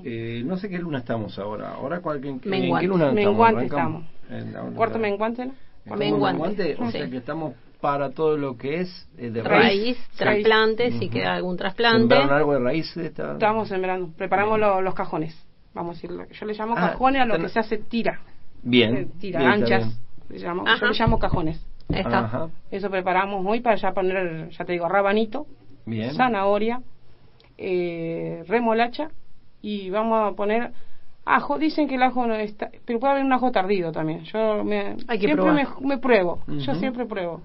[0.04, 1.70] Eh, no sé qué luna estamos ahora.
[1.76, 2.84] ¿Ahora cuál, en, qué- en Menguante.
[2.84, 3.16] qué luna estamos?
[3.16, 4.04] Menguante Arrancamos.
[4.30, 5.54] En la- Cuarto menguante, ¿no?
[5.86, 6.76] ¿Estamos Menguante?
[6.80, 6.92] O sí.
[6.92, 9.64] sea que estamos para todo lo que es eh, de raíz.
[9.98, 12.00] Raíz, trasplante, si queda algún trasplante.
[12.00, 12.94] ¿Sembraron algo de raíz?
[12.96, 14.10] de esta- Estamos sembrando.
[14.18, 15.36] Preparamos lo- los cajones.
[15.74, 18.20] Vamos a decir, yo le llamo Ah, cajones a lo están- que se hace tira.
[18.64, 18.96] Bien.
[18.98, 20.00] Eh, tira bien, anchas.
[20.30, 21.64] Le llamo- yo le llamo cajones.
[21.90, 22.50] Está.
[22.72, 25.46] Eso preparamos hoy para ya poner, ya te digo, rabanito,
[25.86, 26.16] bien.
[26.16, 26.82] zanahoria,
[27.58, 29.10] eh, remolacha
[29.62, 30.72] y vamos a poner
[31.26, 31.58] ajo.
[31.58, 34.24] Dicen que el ajo no está, pero puede haber un ajo tardido también.
[34.26, 36.42] Yo me, Hay que siempre me, pruebo.
[36.48, 37.42] Yo siempre pruebo.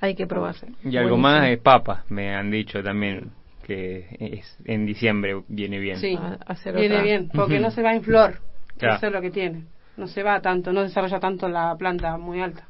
[0.00, 0.68] Hay que probarse.
[0.84, 3.32] Y algo más es papa, me han dicho también
[3.66, 5.98] que es en diciembre viene bien.
[5.98, 7.04] Sí, A- hacer viene otra.
[7.04, 8.38] bien, porque no se va en flor.
[8.78, 8.96] Claro.
[8.96, 9.64] Eso es lo que tiene.
[9.96, 12.66] No se va tanto, no desarrolla tanto la planta muy alta.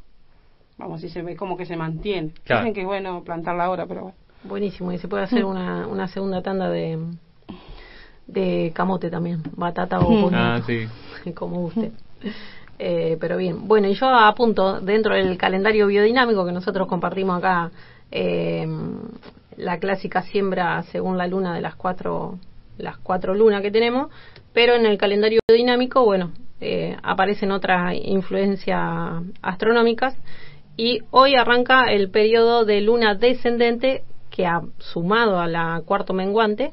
[0.79, 2.31] Vamos, si se ve como que se mantiene.
[2.45, 2.63] Claro.
[2.63, 4.17] Dicen que es bueno plantarla ahora, pero bueno.
[4.45, 4.91] Buenísimo.
[4.93, 6.99] Y se puede hacer una, una segunda tanda de,
[8.29, 9.43] de camote también.
[9.57, 10.25] Batata o Mm.
[10.25, 10.37] pimiento.
[10.38, 10.87] Ah, sí.
[11.35, 11.91] como guste.
[12.79, 17.73] Eh, pero bien, bueno, y yo apunto dentro del calendario biodinámico que nosotros compartimos acá,
[18.12, 18.67] eh,
[19.57, 22.38] la clásica siembra según la luna de las cuatro,
[22.77, 24.09] las cuatro lunas que tenemos,
[24.53, 28.81] pero en el calendario biodinámico, bueno, eh, aparecen otras influencias
[29.43, 30.17] astronómicas
[30.77, 36.71] y hoy arranca el periodo de luna descendente que ha sumado a la cuarto menguante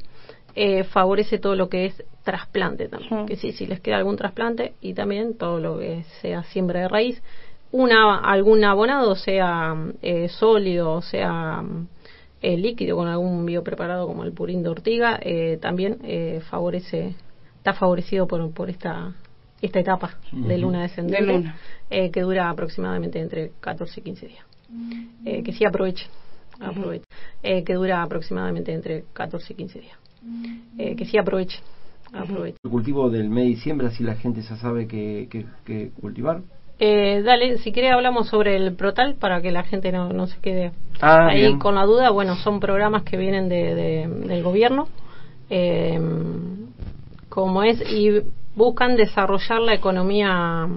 [0.56, 3.26] eh, favorece todo lo que es trasplante también.
[3.26, 6.88] Que sí, si les queda algún trasplante y también todo lo que sea siembra de
[6.88, 7.22] raíz.
[7.72, 11.62] Una, algún abonado, sea eh, sólido, sea
[12.42, 17.16] eh, líquido con algún biopreparado como el purín de ortiga, eh, también eh, favorece,
[17.58, 19.14] está favorecido por, por esta,
[19.62, 21.58] esta etapa de luna descendente De luna.
[21.90, 24.46] eh, que dura aproximadamente entre 14 y 15 días.
[25.26, 26.08] Eh, que sí aprovechen,
[26.62, 27.06] aprovechen.
[27.44, 29.98] Eh, que dura aproximadamente entre 14 y 15 días.
[30.78, 31.62] Eh, que sí aprovechen,
[32.14, 32.58] aprovechen.
[32.64, 36.42] El cultivo del mes de diciembre, así la gente ya sabe que, que, que cultivar.
[36.80, 40.38] Eh, dale, si quiere hablamos sobre el Protal para que la gente no, no se
[40.42, 41.60] quede Ah, ahí bien.
[41.60, 42.10] con la duda.
[42.10, 44.90] Bueno, son programas que vienen de, de- del gobierno,
[45.50, 46.00] eh,
[47.30, 48.22] como es, y
[48.56, 50.68] buscan desarrollar la economía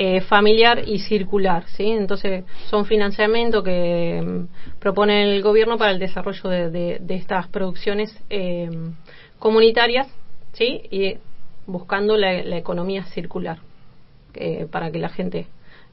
[0.00, 1.90] eh, familiar y circular, ¿sí?
[1.90, 8.16] Entonces son financiamiento que mm, propone el gobierno para el desarrollo de, de- estas producciones
[8.30, 8.70] eh,
[9.40, 10.06] comunitarias,
[10.52, 10.82] ¿sí?
[10.92, 11.16] Y
[11.66, 13.58] buscando la, economía circular
[14.34, 15.46] eh, para que la gente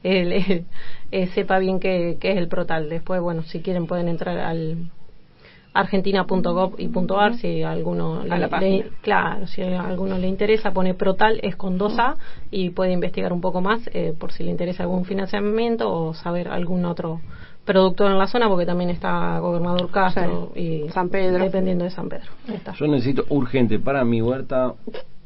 [0.03, 0.63] eh,
[1.11, 2.89] eh, sepa bien qué, qué es el Protal.
[2.89, 4.91] Después, bueno, si quieren pueden entrar al
[5.75, 10.93] argentina.gov y .ar si a alguno A le, claro si a alguno le interesa pone
[10.93, 12.15] Protal es con 2A
[12.49, 16.47] y puede investigar un poco más eh, por si le interesa algún financiamiento o saber
[16.47, 17.19] algún otro
[17.65, 21.43] productor en la zona porque también está Gobernador Castro y San Pedro.
[21.43, 22.73] dependiendo de San Pedro Ahí está.
[22.73, 24.75] Yo necesito urgente para mi huerta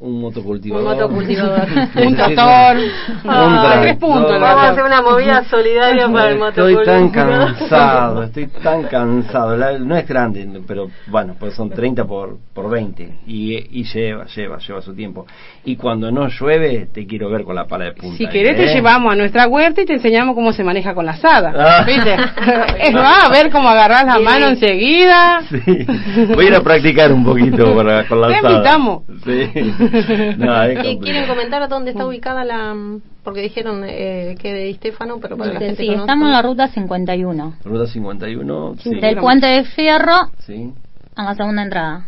[0.02, 0.86] un motocultivador.
[0.86, 1.68] Un motocultivador.
[2.06, 2.78] Un tractor.
[2.78, 4.40] Un Ah, tres puntos.
[4.40, 7.12] Vamos a hacer una movida solidaria para el Estoy tan motocultivador.
[7.58, 9.58] cansado, estoy tan cansado.
[9.58, 13.20] La- no es grande, pero bueno, pues son 30 por, por 20.
[13.28, 15.26] Y, y lleva, lleva, lleva su tiempo.
[15.66, 18.18] Y cuando no llueve, te quiero ver con la pala de punta.
[18.18, 18.76] Si querés te ¿eh?
[18.76, 21.54] llevamos a nuestra huerta y te enseñamos cómo se maneja con la asada.
[21.56, 21.84] Ah.
[21.86, 22.16] ¿Viste?
[22.80, 24.24] Es va a ver cómo agarrás la Sí.
[24.24, 25.42] mano enseguida.
[25.50, 25.86] Sí.
[26.34, 28.52] Voy a ir a practicar un poquito para, con la Te asada.
[28.54, 29.04] invitamos.
[29.26, 29.89] Sí.
[30.38, 31.00] No, es ¿Y complicado.
[31.02, 32.76] quieren comentar dónde está ubicada la...?
[33.24, 36.42] Porque dijeron eh, que de Di Stefano, pero para la gente Sí, estamos en la
[36.42, 37.54] ruta 51.
[37.64, 39.00] Ruta 51, sí.
[39.00, 40.74] Del puente de Fierro Sí.
[41.16, 42.08] a la segunda entrada.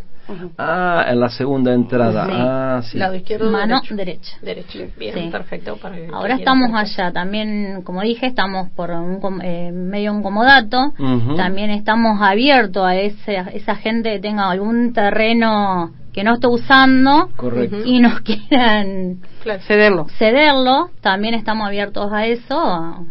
[0.58, 2.26] Ah, en la segunda entrada.
[2.26, 2.32] Sí.
[2.34, 2.98] Ah, sí.
[2.98, 3.94] Lado izquierdo Mano derecho.
[3.96, 4.36] derecha.
[4.42, 4.78] Derecho.
[4.98, 5.28] Bien, Sí.
[5.30, 5.76] perfecto.
[5.76, 10.12] Para el que Ahora estamos allá, también, como dije, estamos por un com- eh, medio
[10.12, 10.92] un comodato.
[11.36, 16.46] También estamos abiertos a ese, a esa gente que tenga algún terreno que no esté
[16.46, 17.78] usando Correcto.
[17.84, 19.60] y nos quieran Claro.
[19.62, 20.06] Cederlo.
[20.18, 20.90] cederlo.
[21.00, 23.06] También estamos abiertos a eso.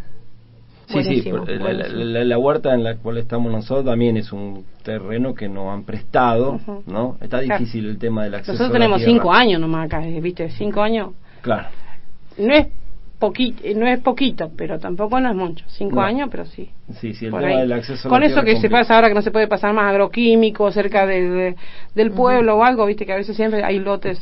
[0.87, 4.65] Sí, sí, por- la, la- la- huerta en la cual estamos nosotros también es un
[4.83, 6.59] terreno que nos han prestado.
[6.85, 7.17] ¿no?
[7.21, 7.59] Está Claro.
[7.59, 10.49] difícil el tema del acceso Nosotros a la tenemos cinco años nomás acá, eh, ¿viste?
[10.51, 11.11] Cinco años.
[11.41, 11.67] Claro.
[12.37, 12.67] No es
[13.19, 15.63] poquito, no es poquito, pero tampoco no es mucho.
[15.69, 16.01] Cinco No.
[16.01, 16.69] años, pero sí.
[16.99, 19.07] Sí, sí, el tema del acceso a Con la eso que es se pasa ahora
[19.09, 21.55] que no se puede pasar más agroquímicos cerca del,
[21.93, 24.19] del pueblo o algo, viste que a veces siempre hay lotes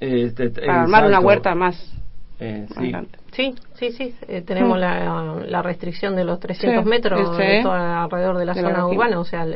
[0.00, 1.26] Este, este, para armar una exacto.
[1.26, 1.94] huerta más,
[2.40, 2.90] Eh, más sí.
[2.90, 3.10] grande.
[3.38, 4.14] Sí, sí, sí.
[4.26, 4.80] eh, tenemos Mm.
[4.80, 7.42] la, la restricción de los 300 Sí, metros sí.
[7.42, 9.20] de toda- alrededor de la De zona urbana.
[9.20, 9.46] O sea,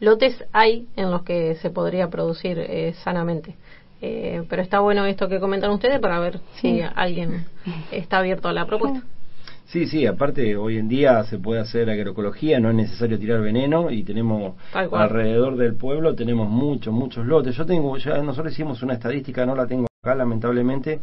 [0.00, 3.56] lotes hay en los que se podría producir eh, sanamente.
[4.02, 7.46] Eh, pero está bueno esto que comentan ustedes para ver si alguien
[7.90, 9.00] está abierto a la propuesta.
[9.64, 13.90] Sí, sí, aparte hoy en día se puede hacer agroecología, no es necesario tirar veneno
[13.90, 17.56] y tenemos alrededor del pueblo tenemos muchos, muchos lotes.
[17.56, 21.00] Yo tengo, ya nosotros hicimos una estadística, no la tengo acá lamentablemente,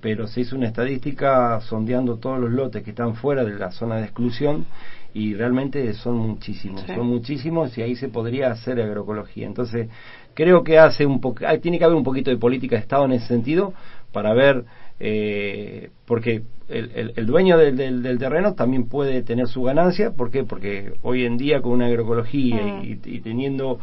[0.00, 3.96] pero se hizo una estadística sondeando todos los lotes que están fuera de la zona
[3.96, 4.64] de exclusión
[5.12, 6.94] y realmente son muchísimos, Sí.
[6.94, 9.46] son muchísimos y ahí se podría hacer agroecología.
[9.46, 9.88] Entonces,
[10.34, 13.04] creo que hace un poco, ah, tiene que haber un poquito de política de Estado
[13.06, 13.72] en ese sentido
[14.12, 14.64] para ver,
[15.00, 20.12] eh, porque el, el- el dueño del, del- del terreno también puede tener su ganancia,
[20.12, 20.44] ¿por qué?
[20.44, 22.84] Porque hoy en día con una agroecología Mm.
[22.84, 23.80] y, y teniendo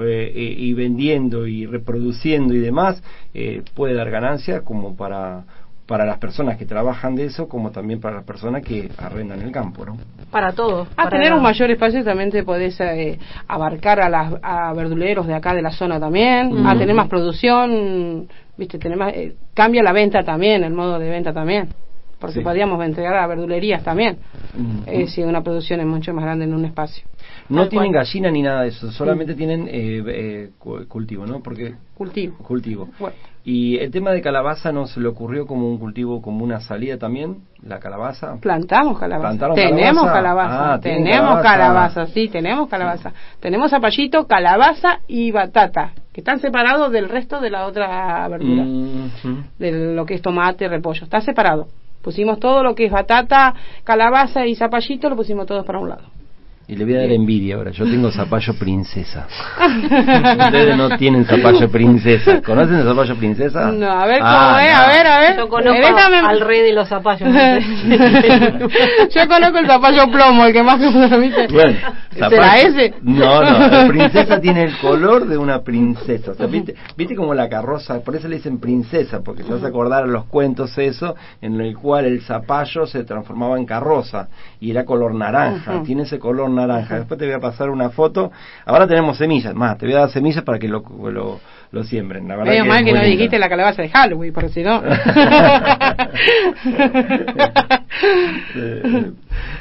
[0.00, 3.02] eh, y, vendiendo y reproduciendo y demás,
[3.34, 5.44] eh, puede dar ganancia como para
[5.88, 9.50] para las personas que trabajan de eso, como también para las personas que arrendan el
[9.50, 9.96] campo, ¿no?
[10.30, 10.86] Para todos.
[10.92, 15.26] A para- tener un mayor espacio también te podés eh, abarcar a, las, a verduleros
[15.26, 19.82] de acá de la zona también, a tener más producción, viste, tener más, eh, cambia
[19.82, 21.70] la venta también, el modo de venta también,
[22.18, 22.40] porque Sí.
[22.44, 24.18] podríamos entregar a verdulerías también,
[24.86, 27.04] eh, si una producción es mucho más grande en un espacio.
[27.48, 28.04] No Tal tienen cual.
[28.04, 31.40] gallina ni nada de eso, solamente tienen eh, eh, cu- cultivo, ¿no?
[31.40, 32.36] Porque Cultivo.
[32.38, 32.88] cultivo.
[32.98, 36.60] Bueno, Y el tema de calabaza no se le ocurrió como un cultivo, como una
[36.60, 38.36] salida también, la calabaza.
[38.42, 39.26] plantamos calabaza.
[39.28, 40.12] ¿Plantaron tenemos calabaza?
[40.12, 40.74] calabaza.
[40.74, 41.42] Ah, tenemos calabaza.
[41.42, 42.06] calabaza.
[42.08, 43.12] sí, tenemos calabaza.
[43.40, 48.64] Tenemos zapallito, calabaza y batata, que están separados del resto de la otra verdura.
[48.64, 49.44] Mhm.
[49.58, 51.04] de lo que es tomate, repollo.
[51.04, 51.68] Está separado.
[52.02, 56.17] Pusimos todo lo que es batata, calabaza y zapallito, lo pusimos todos para un lado.
[56.70, 57.70] Y le voy a dar envidia ahora.
[57.70, 59.26] Yo tengo zapallo princesa.
[60.44, 62.42] Ustedes no tienen zapallo princesa.
[62.42, 63.72] ¿Conocen el zapallo princesa?
[63.72, 64.78] No, a ver cómo Ah, es, no.
[64.78, 65.36] a ver, a ver.
[65.38, 67.26] Yo conozco Eh, déjame- al rey de los zapallos.
[67.26, 67.38] no.
[69.08, 71.46] Yo conozco el zapallo plomo, el que más me gusta, ¿viste?
[71.50, 71.78] Bueno,
[72.12, 72.94] ¿Será zapallo- ese?
[73.00, 76.32] No, no, la princesa tiene el color de una princesa.
[76.32, 79.64] O sea, ¿viste, viste como la carroza, por eso le dicen princesa, porque te vas
[79.64, 84.28] a acordar los cuentos eso, en el cual el zapallo se transformaba en carroza
[84.60, 86.57] y era color naranja, tiene ese color naranja.
[86.66, 88.32] Después te voy a pasar una foto.
[88.64, 91.40] Ahora tenemos semillas, más, te voy a dar semillas para que lo, lo,
[91.70, 92.26] lo siembren.
[92.28, 94.62] La verdad Medio que mal es que no dijiste la calabaza de Halloween, porque si
[94.62, 94.82] no...
[98.54, 99.12] Eh,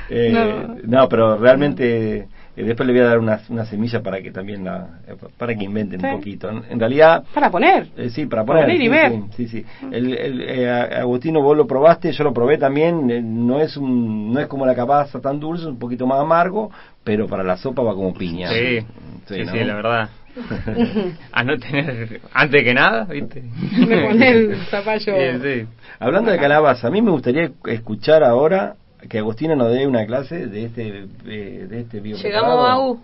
[0.10, 0.76] eh, No.
[1.02, 1.10] no.
[1.10, 2.28] pero realmente
[2.58, 5.56] eh, después le voy a dar una, una semilla para que también la eh, para
[5.56, 6.06] que inventen Sí.
[6.08, 6.50] un poquito.
[6.50, 7.88] En, en realidad para poner.
[7.96, 8.78] eh, sí, para Para poner.
[8.78, 9.12] venir y sí, ver.
[9.36, 9.66] Sí, sí, sí.
[9.92, 13.10] El, el, eh, Agustino, vos lo probaste, yo lo probé también.
[13.10, 16.72] eh, no es un, no es como la cabaza tan dulce, un poquito más amargo,
[17.04, 18.50] pero para la sopa va como piña.
[18.50, 18.80] Sí,
[19.28, 19.52] sí, ¿no?
[19.52, 20.10] sí, la verdad.
[21.32, 23.42] A no tener, antes que nada, ¿viste?
[23.88, 25.14] Me pone el zapallo...
[25.18, 25.68] Sí, sí.
[26.00, 28.76] Hablando de calabaza, a mí me gustaría escuchar ahora
[29.10, 32.46] que Agustina nos dé una clase de este eh, de este biopreparado.
[32.48, 33.02] Llegamos a U.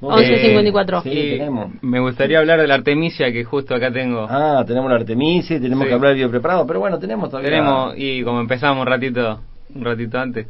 [0.00, 1.02] Vos- 11.54.
[1.02, 1.70] Sí, Y tenemos.
[1.82, 4.26] Me gustaría hablar de la artemisia que justo acá tengo.
[4.28, 5.88] Ah, tenemos la Artemisia y tenemos Sí.
[5.88, 7.50] que hablar del biopreparado, pero bueno, tenemos todavía.
[7.50, 9.40] Tenemos, y como empezamos un ratito,
[9.74, 10.46] un ratito antes.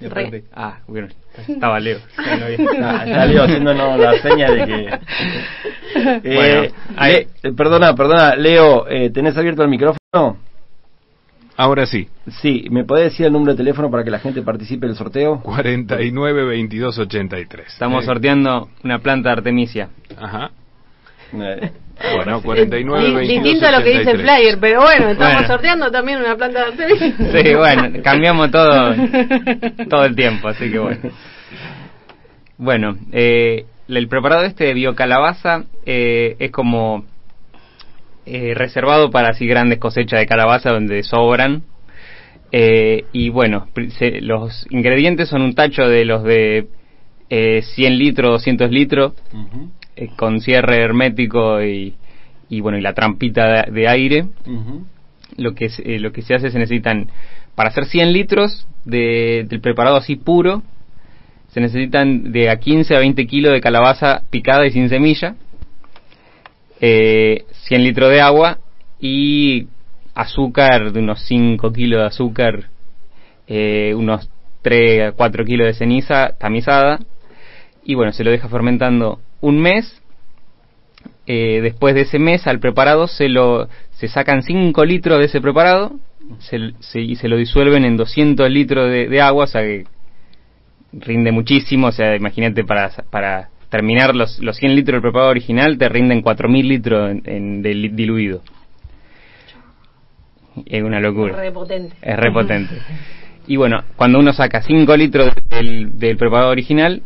[0.00, 0.44] de Re.
[0.54, 1.08] Ah, bueno,
[1.46, 1.98] estaba Leo.
[2.16, 4.88] Había- Ah, está Leo haciéndonos la seña de que.
[5.96, 10.38] Eh, Bueno, ahí- Le- eh, perdona, perdona, Leo, eh, ¿tenés abierto el micrófono?
[11.56, 12.08] Ahora sí.
[12.42, 15.40] Sí, ¿me podés decir el número de teléfono para que la gente participe del sorteo?
[15.42, 17.66] 49 22 83.
[17.68, 19.88] Estamos Eh, sorteando una planta de artemisia.
[20.18, 20.50] Ajá.
[21.32, 21.70] Eh,
[22.16, 24.36] Bueno, 49 Di- 22 Distinto a lo que dice el 83.
[24.36, 25.46] flyer, pero bueno, estamos Bueno.
[25.48, 27.14] sorteando también una planta de artemisia.
[27.42, 28.94] Sí, bueno, cambiamos todo,
[29.88, 30.98] todo el tiempo, así que bueno.
[32.58, 37.04] Bueno, eh, el preparado este de biocalabaza eh, es como
[38.26, 41.62] eh, reservado para así grandes cosechas de calabaza donde sobran.
[42.52, 43.66] Eh, y bueno,
[43.98, 46.68] se- los ingredientes son un tacho de los de
[47.30, 49.12] eh, 100 litros, 200 litros,
[49.96, 51.94] eh, con cierre hermético y,
[52.48, 54.26] y bueno, y la trampita de, de aire.
[55.36, 57.08] Lo que, se- eh, lo que se hace se necesitan,
[57.56, 60.62] para hacer 100 litros de, del preparado así puro,
[61.48, 65.34] se necesitan de a 15 a 20 kilos de calabaza picada y sin semilla,
[66.80, 68.58] eh, 100 litros de agua
[69.00, 69.68] y
[70.14, 72.70] azúcar de unos 5 kilos de azúcar,
[73.46, 74.28] eh, unos
[74.62, 76.98] 3 a 4 kilos de ceniza tamizada
[77.84, 80.00] y bueno, se lo deja fermentando un mes.
[81.26, 85.40] Eh, después de ese mes al preparado se lo se sacan 5 litros de ese
[85.40, 85.92] preparado
[86.38, 89.84] se, se- y se lo disuelven en 200 litros de, agua, o sea que
[90.92, 95.76] rinde muchísimo, o sea, imagínate para, para terminar los, los 100 litros del preparado original
[95.78, 98.42] te rinden 4000 litros en, en de li- diluido.
[100.66, 101.36] Es una locura.
[101.36, 101.96] Re potente.
[102.00, 102.74] Es re potente.
[103.46, 107.02] Y bueno, cuando uno saca 5 litros del, del preparado original,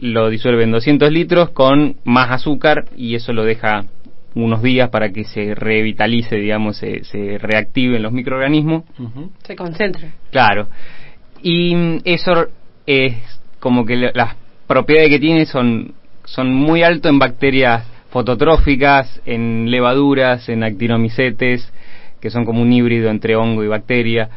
[0.00, 3.84] lo disuelve en 200 litros con más azúcar y eso lo deja
[4.34, 8.84] unos días para que se revitalice, digamos, se, se reactiven los microorganismos.
[9.44, 10.12] Se concentre.
[10.30, 10.68] Claro.
[11.42, 12.46] Y eso
[12.86, 13.14] es
[13.60, 14.34] como que la- las
[14.70, 21.72] propiedades que tiene son, son muy alto en bacterias fototróficas, en levaduras, en actinomicetes,
[22.20, 24.30] que son como un híbrido entre hongo y bacteria,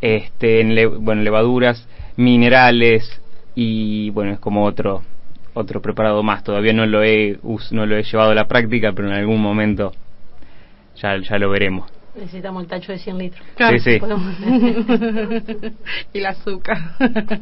[0.00, 3.20] este, en le- bueno, levaduras, minerales
[3.56, 5.02] y bueno, es como otro
[5.54, 6.44] otro preparado más.
[6.44, 7.38] Todavía no lo he
[7.72, 9.90] no lo he llevado a la práctica, pero en algún momento
[11.02, 11.90] ya, ya lo veremos.
[12.14, 13.46] Necesitamos el tacho de 100 litros.
[13.56, 14.00] Sí, sí.
[16.12, 16.78] Y el azúcar.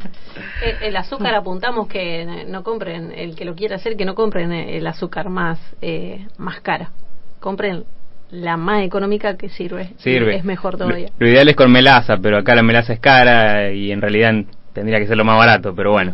[0.63, 4.53] Eh, el azúcar apuntamos que no compren, el que lo quiera hacer, que no compren
[4.53, 6.91] eh, el azúcar más, eh, más cara.
[7.39, 7.85] Compren
[8.31, 9.91] la más económica que sirve.
[9.99, 10.37] Sirve.
[10.37, 11.11] Es mejor todavía.
[11.19, 14.33] Lo, ideal es con melaza, pero acá la melaza es cara y en realidad
[14.73, 16.13] tendría que ser lo más barato, pero bueno,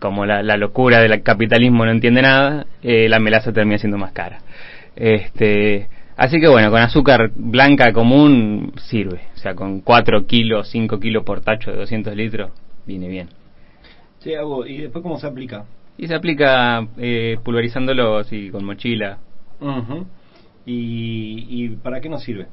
[0.00, 4.12] como la, la locura del capitalismo no entiende nada, eh, la melaza termina siendo más
[4.12, 4.40] cara.
[4.96, 10.98] Este, así que bueno, con azúcar blanca común sirve, o sea, con 4 kilos, 5
[11.00, 12.50] kilos por tacho de 200 litros,
[12.86, 13.28] viene bien.
[14.20, 15.64] Sí, hago, ¿y después cómo se aplica?
[15.98, 19.18] Y se aplica eh, pulverizándolo así con mochila.
[19.60, 20.06] Ujú.
[20.66, 22.46] ¿Y, ¿Y para qué nos sirve?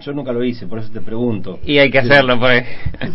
[0.00, 1.58] Yo nunca lo hice, por eso te pregunto.
[1.64, 2.64] Y hay que hacerlo, pues.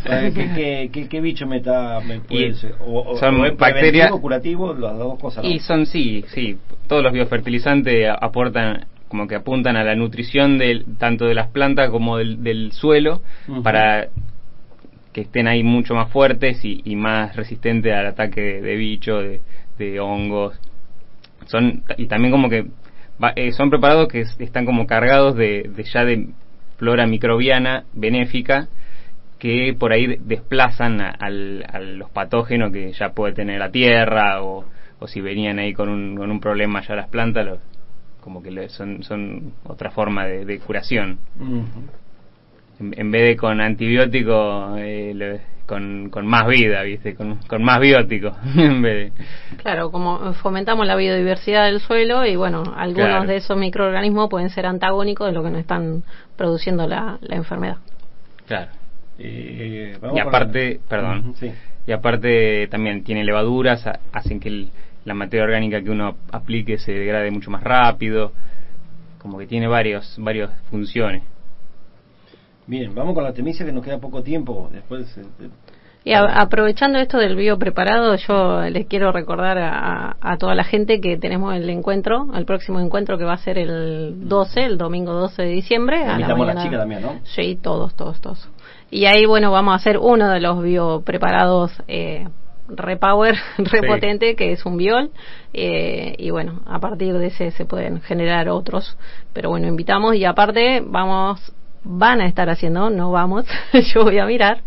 [0.03, 2.53] ¿Qué, qué, qué, qué bicho me está me puede
[2.85, 5.45] o, o- son bacterias- curativo, las dos cosas.
[5.45, 5.49] ¿no?
[5.49, 10.85] Y son, sí, sí, todos los biofertilizantes aportan, como que apuntan a la nutrición del,
[10.97, 13.21] tanto de las plantas como del, del suelo,
[13.63, 14.07] para
[15.13, 19.23] que estén ahí mucho más fuertes y, y más resistentes al ataque de, de bichos,
[19.23, 19.41] de,
[19.77, 20.59] de hongos.
[21.47, 22.65] Son, y también como que
[23.23, 26.27] va- eh, son preparados que es- están como cargados de, de ya de
[26.77, 28.67] flora microbiana benéfica
[29.39, 33.71] que por ahí de- desplazan a, al- a los patógenos que ya puede tener la
[33.71, 34.65] tierra o,
[34.99, 37.59] o si venían ahí con un, con un problema ya las plantas, lo-
[38.27, 41.17] como que le- son, son otra forma de, de curación.
[42.77, 47.15] En, en vez de con antibiótico, eh, lo- con, con más vida, ¿viste?
[47.15, 48.35] Con, con más biótico.
[48.57, 49.23] en vez de-
[49.63, 53.27] Claro, como fomentamos la biodiversidad del suelo y bueno, algunos Claro.
[53.27, 56.03] de esos microorganismos pueden ser antagónicos de lo que nos están
[56.35, 57.77] produciendo la, la enfermedad.
[58.45, 58.71] claro.
[59.19, 61.49] Eh, Y con aparte, perdón, sí.
[61.87, 64.69] y aparte también tiene levaduras, ha- hacen que el-
[65.07, 68.33] la materia orgánica que uno aplique se degrade mucho más rápido,
[69.21, 71.23] como que tiene varios, varias funciones.
[72.65, 74.69] Bien, vamos con la temicia que nos queda poco tiempo.
[74.71, 75.17] Después.
[75.17, 75.49] eh, eh,
[76.03, 80.65] Y a- aprovechando esto del bio preparado, yo les quiero recordar a, a toda la
[80.65, 84.77] gente que tenemos el encuentro, el próximo encuentro que va a ser el 12, el
[84.77, 86.03] domingo 12 de diciembre.
[86.03, 86.63] a la invitamos a la mañana.
[86.69, 87.19] chica también, ¿no?
[87.23, 88.49] Sí, todos, todos, todos.
[88.91, 92.27] Y ahí, bueno, vamos a hacer uno de los biopreparados eh,
[92.69, 95.11] Repower, repotente, que es un biol.
[95.53, 98.97] eh, y bueno, a partir de ese se pueden generar otros.
[99.33, 101.53] Pero bueno, invitamos y aparte vamos,
[101.83, 103.45] van a estar haciendo, no vamos,
[103.93, 104.61] yo voy a mirar,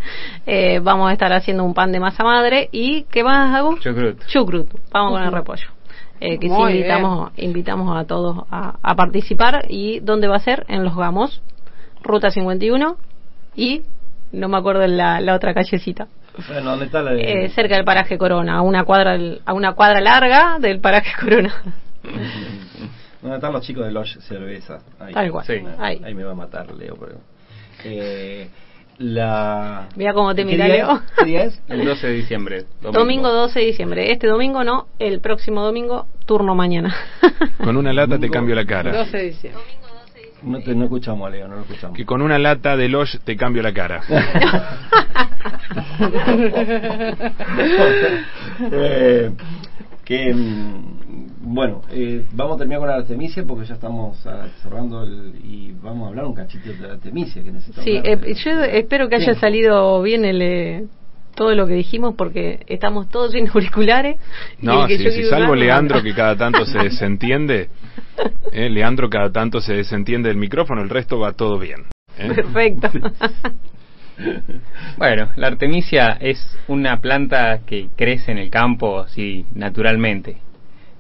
[0.47, 3.77] eh, vamos a estar haciendo un pan de masa madre y ¿qué más hago?
[3.79, 4.25] Chucrut.
[4.27, 5.67] Chucrut, vamos con el repollo.
[6.23, 10.67] Eh, que sí invitamos, invitamos a todos a, a participar y ¿dónde va a ser?
[10.69, 11.41] En Los Gamos,
[12.03, 12.97] Ruta 51
[13.57, 13.83] y
[14.33, 16.09] no me acuerdo la, la otra callecita.
[16.49, 19.73] Bueno, ¿dónde está la de- Eh, cerca del paraje Corona, a una cuadra a una
[19.75, 21.53] cuadra larga del paraje Corona.
[23.23, 24.79] ¿Dónde están los chicos de Lodge Cerveza?
[24.99, 25.13] Ahí.
[25.13, 25.45] Tal cual.
[25.45, 25.55] Sí.
[25.79, 26.01] Ahí.
[26.05, 26.15] Ahí.
[26.15, 26.97] me va a matar, Leo.
[26.99, 27.19] Pero...
[27.85, 28.49] Eh,
[28.99, 29.89] la...
[29.97, 30.93] Mira cómo te ¿Qué mira, Leo.
[30.93, 31.01] es?
[31.19, 31.61] ¿Qué día es?
[31.69, 32.65] El 12 de diciembre.
[32.81, 34.13] Domingo 12 de diciembre.
[34.13, 36.95] Este domingo no, el próximo domingo, turno mañana.
[37.63, 38.93] Con una lata te cambio la cara.
[38.93, 39.63] 12 de diciembre.
[40.43, 41.97] No, te, no escuchamos a Leo, no lo escuchamos.
[41.97, 44.03] Que con una lata de Losh te cambio la cara.
[48.73, 49.31] Eh,
[50.05, 55.03] que mm, bueno, eh, vamos a terminar con la Artemisia porque ya estamos ah, cerrando
[55.03, 57.83] el, y vamos a hablar un cachito de la Artemisia que necesito.
[57.83, 59.41] Sí, eh, yo espero que haya Sí.
[59.41, 60.85] salido bien el, eh,
[61.35, 64.17] todo lo que dijimos porque estamos todos sin auriculares.
[64.61, 67.69] No, si, salvo Leandro que cada tanto se desentiende,
[68.53, 71.85] eh, Leandro cada tanto se desentiende del micrófono, el resto va todo bien.
[72.19, 72.33] ¿eh?
[72.35, 72.91] Perfecto.
[74.99, 80.37] Bueno, la artemisia es una planta que crece en el campo, sí, naturalmente.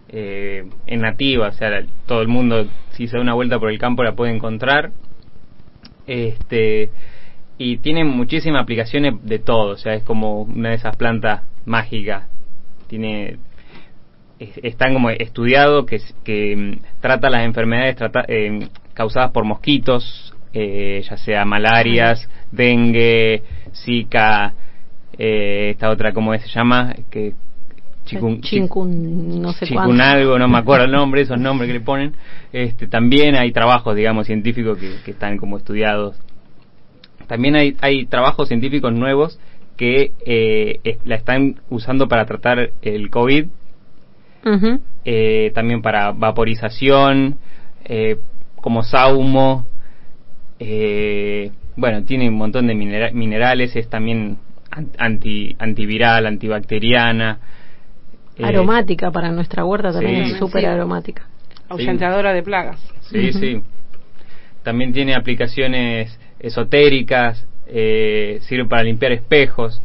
[0.09, 3.70] Eh, es nativa, o sea, la- todo el mundo, si se da una vuelta por
[3.70, 4.93] el campo, la puede encontrar.
[6.07, 6.89] Este,
[7.62, 12.24] y tiene muchísimas aplicaciones de todo, o sea, es como una de esas plantas mágicas.
[12.88, 13.36] Tiene
[14.38, 20.34] es- están como estudiado que, que mm, trata las enfermedades trata- eh, causadas por mosquitos,
[20.54, 23.42] eh, ya sea malarias, dengue,
[23.74, 24.54] zika,
[25.18, 26.94] eh, esta otra, ¿cómo se llama?
[27.11, 27.34] Que,
[28.06, 31.80] chikun- Chincun, no sé chikun algo, no me acuerdo el nombre, esos nombres que le
[31.84, 32.14] ponen.
[32.54, 36.16] Este, también hay trabajos, digamos, científicos que, que están como estudiados.
[37.31, 39.39] También hay, hay trabajos científicos nuevos
[39.76, 43.47] que eh, es- la están usando para tratar el COVID
[45.05, 47.39] eh, también para vaporización,
[47.85, 48.16] eh,
[48.57, 49.64] como saumo,
[50.59, 54.39] eh, bueno, tiene un montón de minera- minerales, es también
[54.72, 57.39] an- anti, antiviral, antibacteriana.
[58.39, 60.33] eh, Aromática para nuestra huerta también Sí.
[60.33, 60.66] es súper Sí.
[60.66, 61.28] aromática.
[61.68, 62.81] Ahuyentadora de plagas.
[63.03, 63.61] Sí, sí.
[64.64, 69.80] También tiene aplicaciones esotéricas, eh, sirve para limpiar espejos.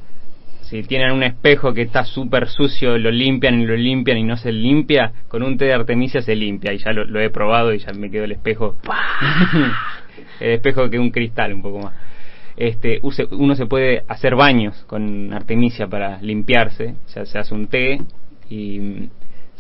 [0.62, 4.36] Si tienen un espejo que está súper sucio, lo limpian y lo limpian y no
[4.36, 6.74] se limpia, con un té de artemisia se limpia.
[6.74, 8.76] Y ya lo, lo he probado y ya me quedó el espejo.
[10.39, 11.93] el espejo que un cristal un poco más.
[12.58, 13.01] Este,
[13.32, 16.95] uno se puede hacer baños con artemisia para limpiarse.
[17.06, 17.99] O sea, se hace un té
[18.49, 19.10] y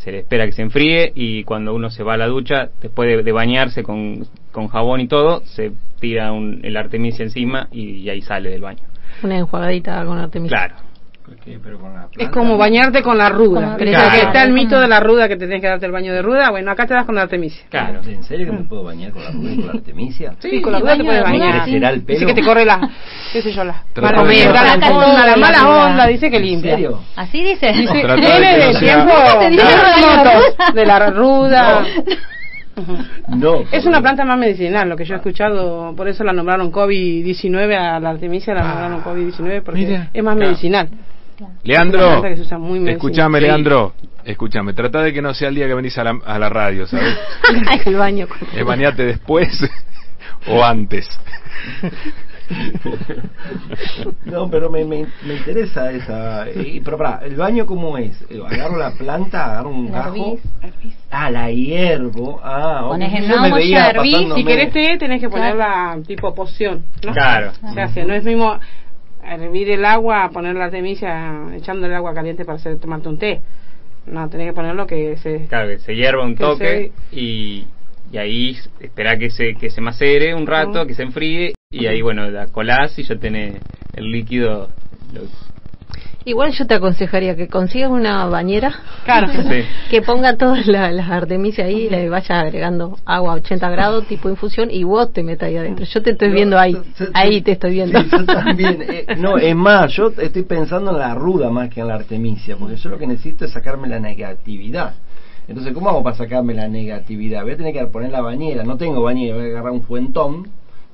[0.05, 3.09] se le espera que se enfríe y cuando uno se va a la ducha, después
[3.09, 8.01] de, de bañarse con, con jabón y todo, se tira un, el artemisia encima y,
[8.03, 8.83] y ahí sale del baño.
[9.23, 10.55] Una enjuagadita con artemisia.
[10.55, 10.75] Claro.
[11.25, 13.75] Porque, pero con la Es como bañarte con la ruda.
[13.77, 14.11] Claro.
[14.11, 16.21] que está el mito de la ruda que te tenés que darte el baño de
[16.21, 16.51] ruda.
[16.51, 17.65] Bueno, acá te das con la artemisia.
[17.69, 17.99] Claro.
[18.05, 20.33] ¿En serio que me puedo bañar con la, con la Artemisia?
[20.39, 21.53] Sí, con la sí, ruda te puedes de ruda, bañar.
[21.55, 21.61] sí.
[21.71, 22.19] ¿Crecerá el pelo?
[22.19, 22.89] Dice que te corre la,
[23.33, 25.85] qué sé yo, la onda, todo la de la mala ruda.
[25.87, 26.71] onda, dice que ¿En limpia.
[26.75, 26.99] serio?
[27.15, 27.73] Así dice.
[27.73, 29.13] Dice, de sea- tiempo
[30.75, 31.85] de la ruda.
[33.29, 33.63] No.
[33.71, 37.73] Es una planta más medicinal, lo que yo he escuchado, por eso la nombraron COVID-19,
[37.73, 40.09] a la artemisia la nombraron COVID-19 porque mira.
[40.13, 40.51] es más Claro.
[41.63, 43.45] Leandro, escúchame, Sí.
[43.45, 46.49] Leandro, escúchame, trata de que no sea el día que venís a la, a la
[46.49, 47.17] radio, ¿sabes?
[47.85, 48.27] el baño.
[48.55, 49.49] Es bañate después
[50.47, 51.07] o antes.
[54.25, 56.47] No, pero me, me, me interesa esa.
[56.47, 58.21] eh, pero pará, ¿el baño cómo es?
[58.29, 60.37] Eh, Agarro la planta, agarro un La gajo.
[61.09, 62.39] Ah, la hiervo.
[62.43, 62.89] Ah, ok.
[62.91, 66.33] Pones en Yo una me olla, veía hervís, Si querés té, tenés que ponerla tipo
[66.35, 66.85] poción.
[67.03, 67.13] ¿no?
[67.13, 67.51] Claro.
[67.73, 68.59] Se hace, no es mismo
[69.27, 73.41] hervir el agua, poner la artemisia echando el agua caliente para hacer, tomarte un té.
[74.05, 75.47] No, tenés que ponerlo que se...
[75.47, 77.63] Claro, que se hierva un Que toque y,
[78.11, 82.01] y ahí espera que se, que se macere un rato, que se enfríe y ahí,
[82.01, 83.61] bueno, la colás y ya tenés
[83.93, 84.69] el líquido.
[85.13, 85.54] lo-
[86.25, 88.73] Igual yo te aconsejaría que consigas una bañera
[89.05, 89.27] Claro.
[89.49, 89.61] Sí.
[89.91, 94.07] que ponga todas la- las artemisias ahí y le vayas agregando agua a 80 grados
[94.09, 95.85] tipo infusión y vos te metas ahí adentro.
[95.85, 97.99] Yo te estoy No, viendo ahí, yo- ahí te estoy viendo.
[98.01, 98.83] Sí, yo también.
[98.89, 102.55] eh, no, es más, yo estoy pensando en la ruda más que en la artemisia,
[102.57, 104.95] porque yo lo que necesito es sacarme la negatividad.
[105.47, 107.43] Entonces, ¿cómo hago para sacarme la negatividad?
[107.43, 108.63] Voy a tener que poner la bañera.
[108.63, 110.47] No tengo bañera, voy a agarrar un fuentón,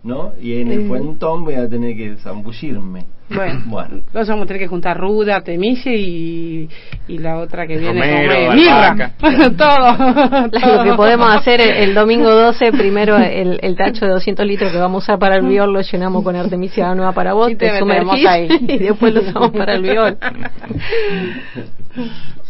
[0.03, 0.31] ¿no?
[0.41, 0.87] Y en el Mm.
[0.87, 3.05] fuentón voy a tener que zambullirme.
[3.29, 4.01] Bueno, Bueno.
[4.13, 6.67] vamos a tener que juntar ruda, artemisia y,
[7.07, 8.91] y la otra que viene Romero, mirra.
[8.91, 9.13] albahaca.
[9.57, 14.45] todo, Lo que podemos hacer el, el domingo 12, primero el, el tacho de 200
[14.45, 17.51] litros que vamos a usar para el viol lo llenamos con artemisia nueva para vos,
[17.51, 18.47] Y te te metemos sumergís ahí.
[18.67, 20.17] y después lo usamos para el viol.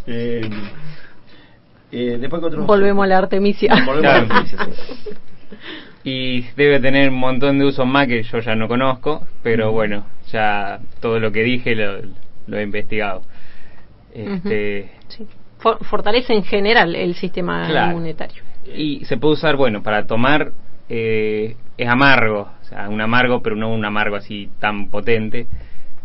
[0.07, 0.49] Eh,
[1.91, 3.73] eh, después que otros Volvemos a la artemisia.
[3.85, 5.09] Volvemos a la artemisia, sí.
[6.03, 10.05] Y debe tener un montón de usos más que yo ya no conozco, pero bueno,
[10.31, 11.99] ya todo lo que dije lo,
[12.47, 13.23] lo he investigado.
[14.13, 15.27] Este, Sí.
[15.59, 17.91] For- fortalece en general el sistema Claro.
[17.91, 18.43] inmunitario.
[18.75, 20.51] Y se puede usar, bueno, para tomar
[20.89, 25.47] eh, es amargo, sea, un amargo, pero no un amargo así tan potente.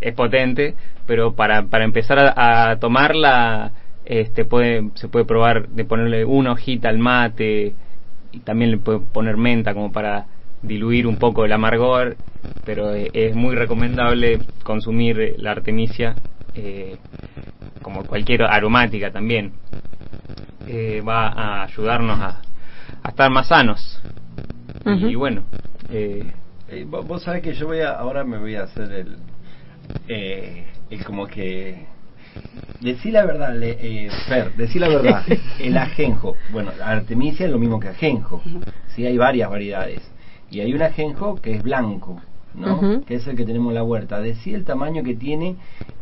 [0.01, 0.75] Es potente,
[1.07, 3.73] pero para, para empezar a, a tomarla,
[4.05, 7.75] este, puede, se puede probar de ponerle una hojita al mate
[8.37, 10.27] y también le puede poner menta como para
[10.63, 12.17] diluir un poco el amargor,
[12.65, 16.15] pero eh, es muy recomendable consumir la artemisia
[16.55, 16.97] eh,
[17.83, 19.53] como cualquier aromática también.
[20.69, 22.41] Eh, va a ayudarnos a,
[23.03, 24.01] a estar más sanos.
[24.85, 25.43] Y bueno,
[25.91, 26.33] eh,
[26.69, 29.17] Eh, vos, vos sabés que yo voy a, ahora me voy a hacer el,
[30.09, 31.87] eh, el como que
[32.81, 35.25] Decí la verdad, le, eh, Fer, decí la verdad.
[35.59, 38.43] El ajenjo, bueno, artemisia es lo mismo que ajenjo.
[38.89, 40.03] Sí, hay varias variedades.
[40.51, 42.21] Y hay un ajenjo que es blanco,
[42.55, 43.03] ¿no?
[43.05, 44.21] Que es el que tenemos en la huerta.
[44.21, 45.57] Decí el tamaño que tiene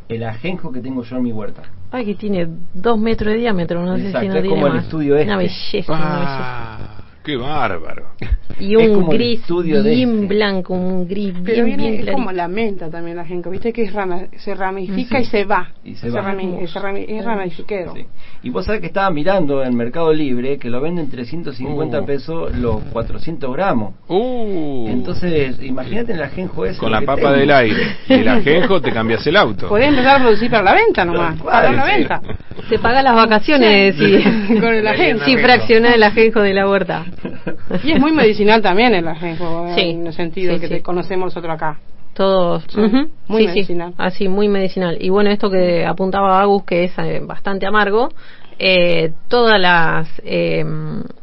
[0.08, 1.62] el ajenjo que tengo yo en mi huerta.
[1.90, 4.74] Ay, que tiene dos metros de diámetro, no sé si no es tiene como el
[4.74, 4.84] más.
[4.84, 5.28] estudio este.
[5.28, 6.38] Una belleza, una belleza.
[6.40, 8.06] Ah, qué bárbaro.
[8.60, 10.26] Y es un gris estudio de bien este.
[10.34, 12.12] blanco, un gris Pero bien, viene, bien es clarito.
[12.18, 15.70] como la menta también la ajenjo, viste que es rama- se ramifica y se va.
[15.84, 16.22] Y se va.
[16.22, 17.94] rami- se rami- es ramifiquero.
[17.94, 18.06] Sí.
[18.42, 22.04] Y vos sabés que estaba mirando en Mercado Libre que lo venden 350 Uh.
[22.06, 23.94] pesos los 400 gramos.
[24.08, 26.78] Uh, Entonces, imagínate el ajenjo ese.
[26.78, 27.32] con la papa tengo.
[27.32, 29.68] del aire y el ajenjo te cambias el auto.
[29.68, 31.40] Podés empezar a producir para la venta nomás.
[31.42, 31.92] Para la sí.
[31.96, 32.22] venta.
[32.68, 34.18] Se paga las vacaciones Sí.
[34.22, 35.24] si, Con el ajenjo.
[35.24, 37.04] si fracciona el ajenjo de la huerta.
[37.82, 39.90] Y es muy medicinal también el ajenjo, Sí.
[39.90, 40.74] en el sentido Sí, que sí.
[40.74, 41.78] te conocemos nosotros acá.
[42.14, 42.64] Todos.
[42.68, 43.94] Sí, ujú, muy sí, sí, medicinal.
[43.98, 44.96] así, muy medicinal.
[45.00, 48.08] Y bueno, esto que apuntaba Agus, que es eh, bastante amargo,
[48.58, 50.64] eh, todas las eh,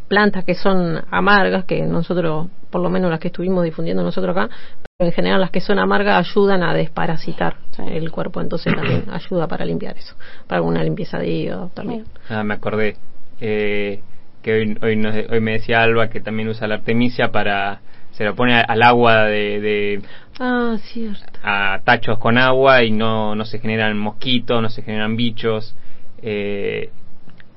[0.10, 4.50] plantas que son amargas, que nosotros, por lo menos las que estuvimos difundiendo nosotros acá,
[4.98, 7.56] pero en general las que son amargas ayudan a desparasitar
[7.90, 10.16] el cuerpo, entonces también ayuda para limpiar eso,
[10.48, 12.04] para una limpieza de hígado también.
[12.30, 12.98] Ah, me acordé
[13.40, 14.02] eh,
[14.42, 17.82] que hoy, hoy, nos- hoy me decía Alba que también usa la artemisia para
[18.12, 20.02] se lo pone al agua de, de
[20.40, 21.40] Ah, cierto.
[21.44, 25.76] a tachos con agua y no, no se generan mosquitos, no se generan bichos.
[26.22, 26.90] eh,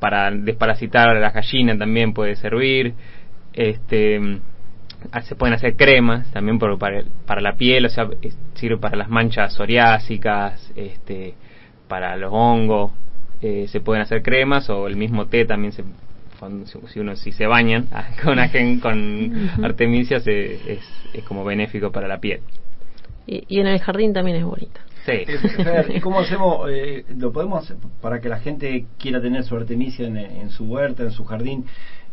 [0.01, 2.95] para desparasitar a las gallinas también puede servir.
[3.55, 4.41] Este, mm,
[5.23, 8.09] se pueden hacer cremas también por- para, para la piel, o sea,
[8.55, 11.35] sirve para las manchas psoriásicas, este,
[11.89, 12.93] para los hongos.
[13.43, 15.85] eh, se pueden hacer cremas o el mismo té también se
[16.45, 20.81] cuando- si uno si se bañan ah, con ajen- con artemisia se- es,
[21.13, 22.41] es como benéfico para la piel.
[23.27, 24.81] Y, y en el jardín también es bonita.
[25.07, 25.13] Sí.
[25.13, 26.69] Eh, Fer, ¿y cómo hacemos?
[26.71, 30.65] eh, ¿Lo podemos hacer para que la gente quiera tener su artemisia en, en su
[30.65, 31.65] huerta, en su jardín?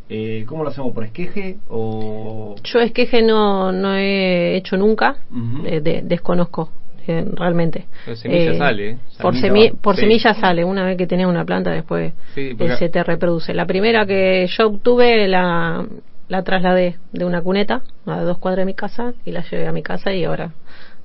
[0.09, 0.93] Eh, ¿Cómo lo hacemos?
[0.93, 2.55] ¿Por esqueje o...?
[2.63, 6.69] Yo esqueje no, no he hecho nunca, de- desconozco
[7.07, 7.85] eh, realmente.
[8.15, 8.97] Semilla sale, ¿eh?
[9.21, 9.81] Por, Semilla semi- va.
[9.81, 10.01] por Sí.
[10.01, 13.53] semilla sale, una vez que tenés una planta después Sí, eh, se te reproduce.
[13.53, 15.85] La primera que yo obtuve la,
[16.27, 19.71] la trasladé de una cuneta a dos cuadras de mi casa y la llevé a
[19.71, 20.51] mi casa y ahora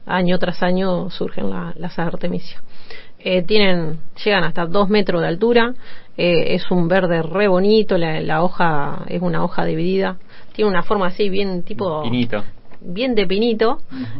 [0.06, 2.62] año tras año surgen la- las artemisias.
[3.18, 5.74] Eh, tienen, llegan hasta dos metros de altura,
[6.16, 10.16] eh, es un verde re bonito, la, la hoja es una hoja dividida,
[10.52, 12.44] tiene una forma así bien tipo Pinito.
[12.86, 13.78] Bien de pinito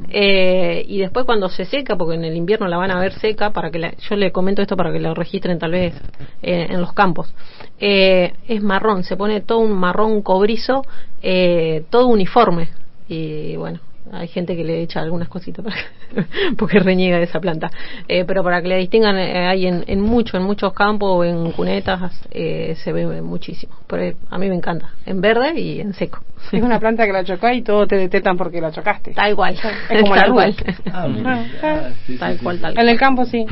[0.09, 3.51] eh, y después cuando se seca porque en el invierno la van a ver seca
[3.51, 5.95] para que la- yo le comento esto para que la registren tal vez
[6.43, 7.33] eh, en los campos.
[7.79, 10.85] Eh, es marrón se pone todo un marrón cobrizo
[11.23, 12.69] eh, todo uniforme.
[13.09, 13.79] Y bueno
[14.13, 17.71] hay gente que le echa algunas cositas para que- porque reniega de esa planta
[18.09, 21.53] Eh, pero para que le distingan eh, hay en, en mucho en muchos campos en
[21.53, 26.21] cunetas eh, se ve muchísimo pero a mí me encanta en verde y en seco
[26.53, 29.13] Es una planta que la chocás y todos te detectan porque la chocaste.
[29.13, 29.55] Tal cual.
[29.91, 30.45] Es como la tal ruda.
[30.45, 30.77] cual.
[30.93, 31.45] Ah.
[31.63, 32.63] Ah, sí, Tal sí, cual, sí.
[32.63, 33.45] tal En el campo sí.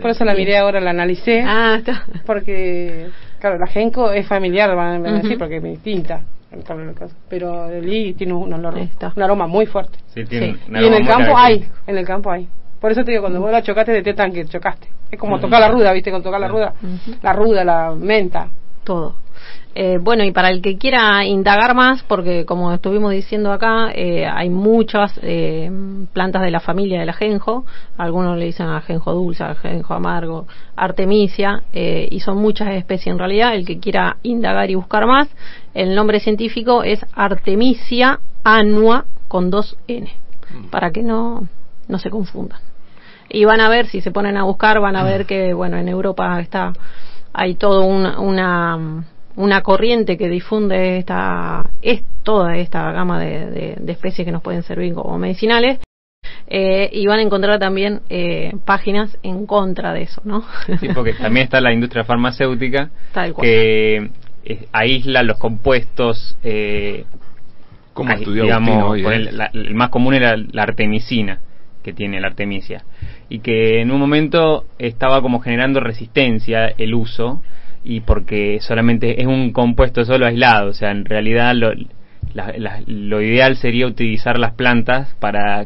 [0.00, 1.42] Por eso la miré ahora, la analicé.
[1.44, 2.04] Ah, está.
[2.24, 3.08] Porque,
[3.40, 6.22] claro, la genco es familiar, van a decir, porque es distinta.
[6.52, 7.14] La.
[7.28, 8.74] Pero el I tiene un olor,
[9.16, 9.98] un aroma muy fuerte.
[10.08, 10.60] Sí, tiene Sí.
[10.68, 12.48] un Y en el campo hay, en el campo hay.
[12.80, 14.88] Por eso te digo, cuando vos la chocaste, detectan que chocaste.
[15.10, 16.10] Es como tocar la ruda, ¿viste?
[16.10, 16.74] Con tocar la ruda.
[17.22, 18.48] La ruda, la menta.
[18.84, 19.16] Todo.
[19.74, 24.26] Eh, bueno, y para el que quiera indagar más, porque como estuvimos diciendo acá, eh,
[24.26, 25.70] hay muchas eh,
[26.12, 27.64] plantas de la familia del ajenjo,
[27.96, 33.54] algunos le dicen ajenjo dulce, ajenjo amargo, artemisia, eh, y son muchas especies en realidad.
[33.54, 35.28] El que quiera indagar y buscar más,
[35.72, 40.10] el nombre científico es Artemisia annua con dos N,
[40.70, 41.46] para que no,
[41.86, 42.58] no se confundan.
[43.30, 45.88] y van a ver si se ponen a buscar van a ver que bueno en
[45.88, 46.72] Europa está
[47.32, 49.04] hay todo una una,
[49.36, 54.42] una corriente que difunde esta es toda esta gama de, de- de especies que nos
[54.42, 55.78] pueden servir como medicinales
[56.46, 60.44] eh, y van a encontrar también eh, páginas en contra de eso no
[60.80, 63.46] Sí, porque también está la industria farmacéutica Tal cual.
[63.46, 64.10] que
[64.44, 67.04] eh, aísla los compuestos eh,
[67.92, 69.14] ¿Cómo Ahí, estudió digamos, hoy, eh?
[69.14, 71.40] el, la- el más común era la artemisina
[71.82, 72.84] que tiene la artemisia
[73.28, 77.42] y que en un momento estaba como generando resistencia el uso
[77.84, 81.72] y porque solamente es un compuesto solo aislado, o sea, en realidad lo,
[82.34, 85.64] la- la- lo ideal sería utilizar las plantas para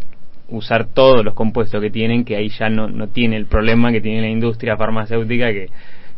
[0.49, 4.01] usar todos los compuestos que tienen, que ahí ya no, no tiene el problema que
[4.01, 5.69] tiene la industria farmacéutica que,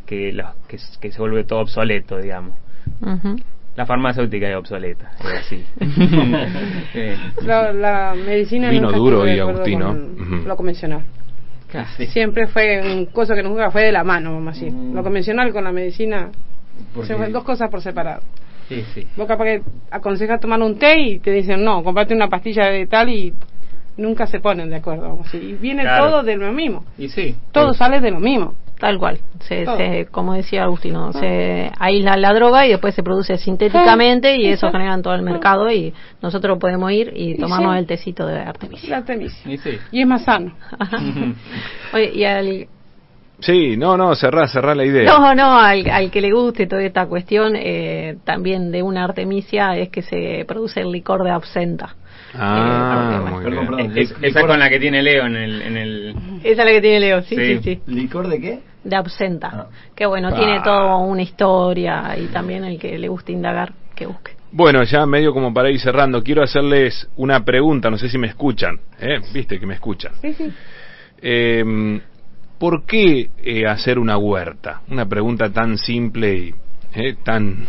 [0.04, 0.54] que, los-
[1.00, 2.54] que, se vuelve todo obsoleto, digamos.
[3.00, 3.36] Ujú.
[3.76, 5.64] La farmacéutica es obsoleta, es así.
[6.94, 9.86] Eh, La, la medicina Vino duro acuerdo Agustino.
[9.88, 10.44] con.
[10.46, 11.02] Lo convencional.
[11.96, 12.06] Sí.
[12.06, 14.72] Siempre fue un cosa que nunca fue de la mano, vamos a decir.
[14.72, 14.94] Mm.
[14.94, 16.30] Lo convencional con la medicina
[16.94, 18.22] Porque- se fue dos cosas por separado.
[18.68, 19.06] sí, sí.
[19.16, 22.86] Vos capaz que aconsejas tomar un té y te dicen, no, comprate una pastilla de
[22.86, 23.32] tal y
[23.96, 25.02] nunca se ponen de acuerdo.
[25.08, 25.50] Vamos a decir.
[25.50, 26.08] Y viene Claro.
[26.10, 26.84] todo de lo mismo.
[26.98, 27.34] Y sí.
[27.52, 28.54] Todo sale de lo mismo.
[28.78, 29.18] Tal cual.
[29.40, 29.76] Se, Todo.
[29.78, 34.68] se- como decía Agustino, se aísla la droga y después se produce sintéticamente y eso
[34.72, 37.78] genera en todo el mercado y nosotros podemos ir y Y tomarnos sí.
[37.78, 38.90] el tecito de Artemisia.
[38.90, 39.50] La artemisia.
[39.52, 39.78] Y sí.
[39.92, 40.52] Y es más sano.
[41.92, 42.66] Oye, y al,
[43.38, 45.04] Sí, no, no, cerrá, cerrá la idea.
[45.10, 49.76] no, no, al, al que le guste toda esta cuestión, eh, también de una Artemisia
[49.76, 51.96] es que se produce el licor de absenta.
[52.38, 53.86] Ah, Eh, porque, muy Perdón, bien.
[53.88, 53.98] perdón.
[53.98, 55.62] Es- esa es con la que tiene Leo en el...
[55.62, 56.14] En el...
[56.42, 57.58] Esa es la que tiene Leo, sí, Sí.
[57.58, 57.82] sí, sí.
[57.86, 58.60] ¿Licor de qué?
[58.84, 59.50] De absenta.
[59.52, 59.66] Ah.
[59.94, 60.34] Que bueno, Ah.
[60.34, 64.32] tiene toda una historia y también el que le guste indagar, que busque.
[64.52, 68.28] Bueno, ya medio como para ir cerrando, quiero hacerles una pregunta, no sé si me
[68.28, 69.18] escuchan, ¿eh?
[69.34, 70.12] Viste que me escuchan.
[70.22, 70.52] Sí, sí.
[71.20, 72.00] Eh,
[72.58, 74.80] ¿Por qué eh, hacer una huerta?
[74.88, 76.54] Una pregunta tan simple y
[76.94, 77.66] eh, tan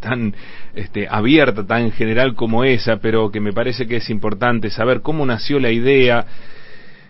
[0.00, 0.34] tan
[0.74, 5.24] este, abierta, tan general como esa, pero que me parece que es importante saber cómo
[5.26, 6.26] nació la idea.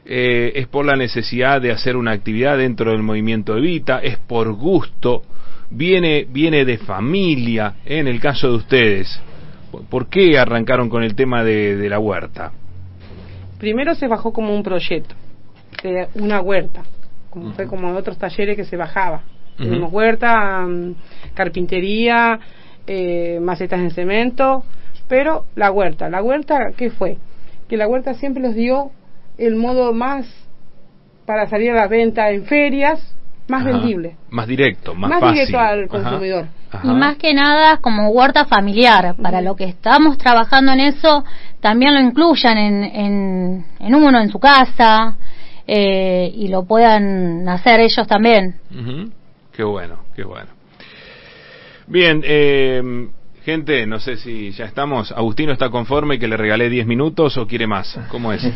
[0.05, 4.53] Eh, es por la necesidad de hacer una actividad dentro del movimiento Evita, es por
[4.55, 5.23] gusto,
[5.71, 7.75] viene viene de familia.
[7.87, 7.99] ¿eh?
[7.99, 9.21] En el caso de ustedes,
[9.89, 12.53] ¿por qué arrancaron con el tema de, de la huerta?
[13.59, 15.15] Primero se bajó como un proyecto,
[15.83, 16.83] de una huerta,
[17.29, 19.23] como fue como otros talleres que se bajaba.
[19.55, 19.65] Ujú.
[19.65, 20.95] Tenemos huerta, mm,
[21.35, 22.41] carpintería,
[22.87, 24.65] eh, macetas en cemento,
[25.09, 27.19] pero la huerta, la huerta, ¿qué fue?
[27.69, 28.91] Que la huerta siempre nos dio
[29.39, 30.27] el modo más
[31.27, 33.15] para salir a la venta en ferias,
[33.49, 33.73] más Ajá.
[33.73, 35.35] vendible, Más directo, más, más fácil.
[35.47, 36.47] directo al consumidor.
[36.71, 36.87] Ajá.
[36.87, 41.25] Y más que nada como huerta familiar, para lo que estamos trabajando en eso,
[41.61, 45.17] también lo incluyan en, en, en uno, en su casa,
[45.67, 48.57] eh, y lo puedan hacer ellos también.
[48.71, 49.11] Ujú.
[49.53, 50.49] Qué bueno, qué bueno.
[51.91, 53.09] Bien, eh,
[53.45, 55.11] gente, no sé si ya estamos.
[55.11, 57.99] ¿Agustino está conforme que le regalé 10 minutos o quiere más?
[58.09, 58.43] ¿Cómo es?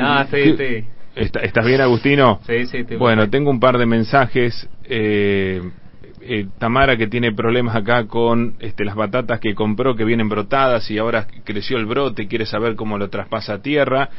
[0.00, 0.84] Ah, sí, sí.
[1.16, 2.38] ¿Está- ¿Estás bien, Agustino?
[2.46, 4.68] Sí, sí, estoy Bueno, tengo un par de mensajes.
[4.84, 5.60] Eh,
[6.20, 10.88] eh, Tamara que tiene problemas acá con este, las batatas que compró que vienen brotadas
[10.92, 14.10] y ahora creció el brote, quiere saber cómo lo traspasa a tierra.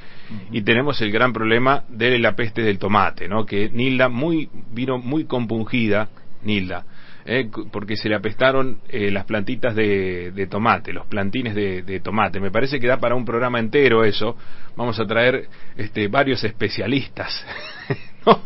[0.51, 3.45] Y tenemos el gran problema de la peste del tomate, ¿no?
[3.45, 6.09] Que Nilda muy, vino muy compungida,
[6.43, 6.83] Nilda,
[7.25, 7.49] ¿eh?
[7.71, 12.39] porque se le apestaron eh, las plantitas de, de tomate, los plantines de, de tomate.
[12.39, 14.35] Me parece que da para un programa entero eso.
[14.75, 15.47] Vamos a traer
[15.77, 17.45] este, varios especialistas.
[18.25, 18.41] no,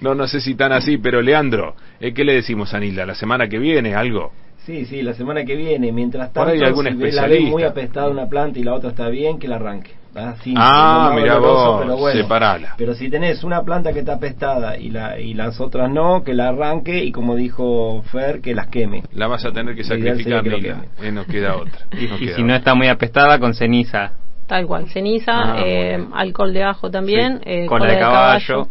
[0.00, 2.12] no, no sé si tan así, pero Leandro, ¿eh?
[2.12, 3.06] ¿qué le decimos a Nilda?
[3.06, 4.32] ¿La semana que viene algo?
[4.66, 5.90] Sí, sí, la semana que viene.
[5.92, 9.08] Mientras tanto, algún si ve la ve muy apestada una planta y la otra está
[9.08, 9.92] bien, que la arranque.
[10.14, 11.40] Ah, sí, Ah, doloroso,
[11.72, 12.20] vos, pero bueno.
[12.22, 12.74] separala.
[12.76, 16.34] Pero si tenés una planta que está apestada y, la, y las otras no, que
[16.34, 19.04] la arranque y como dijo Fer, que las queme.
[19.14, 20.82] La vas a tener que sacrificar, que lo Nilda.
[20.98, 21.08] queme.
[21.08, 21.78] Eh, no queda otra.
[21.92, 24.12] Y, no y queda si no está muy apestada, con ceniza.
[24.48, 27.42] Tal cual, ceniza, Ah, eh, alcohol de ajo también, Sí.
[27.46, 28.66] eh, Cola de caballo.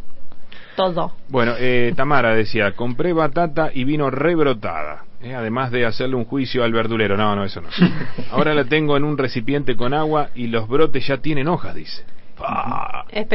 [0.76, 1.14] todo.
[1.30, 5.04] Bueno, eh, Tamara decía, compré batata y vino rebrotada.
[5.22, 7.18] Eh, además de hacerle un juicio al verdulero.
[7.18, 7.70] No, no, eso no.
[8.32, 12.04] Ahora la tengo en un recipiente con agua y los brotes ya tienen hojas, dice.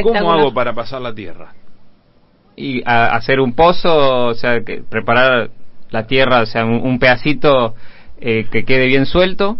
[0.02, 1.52] ¿Cómo hago para pasar la tierra?
[2.56, 5.50] Y a- hacer un pozo, o sea, que preparar
[5.90, 7.74] la tierra, o sea, un, un pedacito
[8.20, 9.58] eh, que quede bien suelto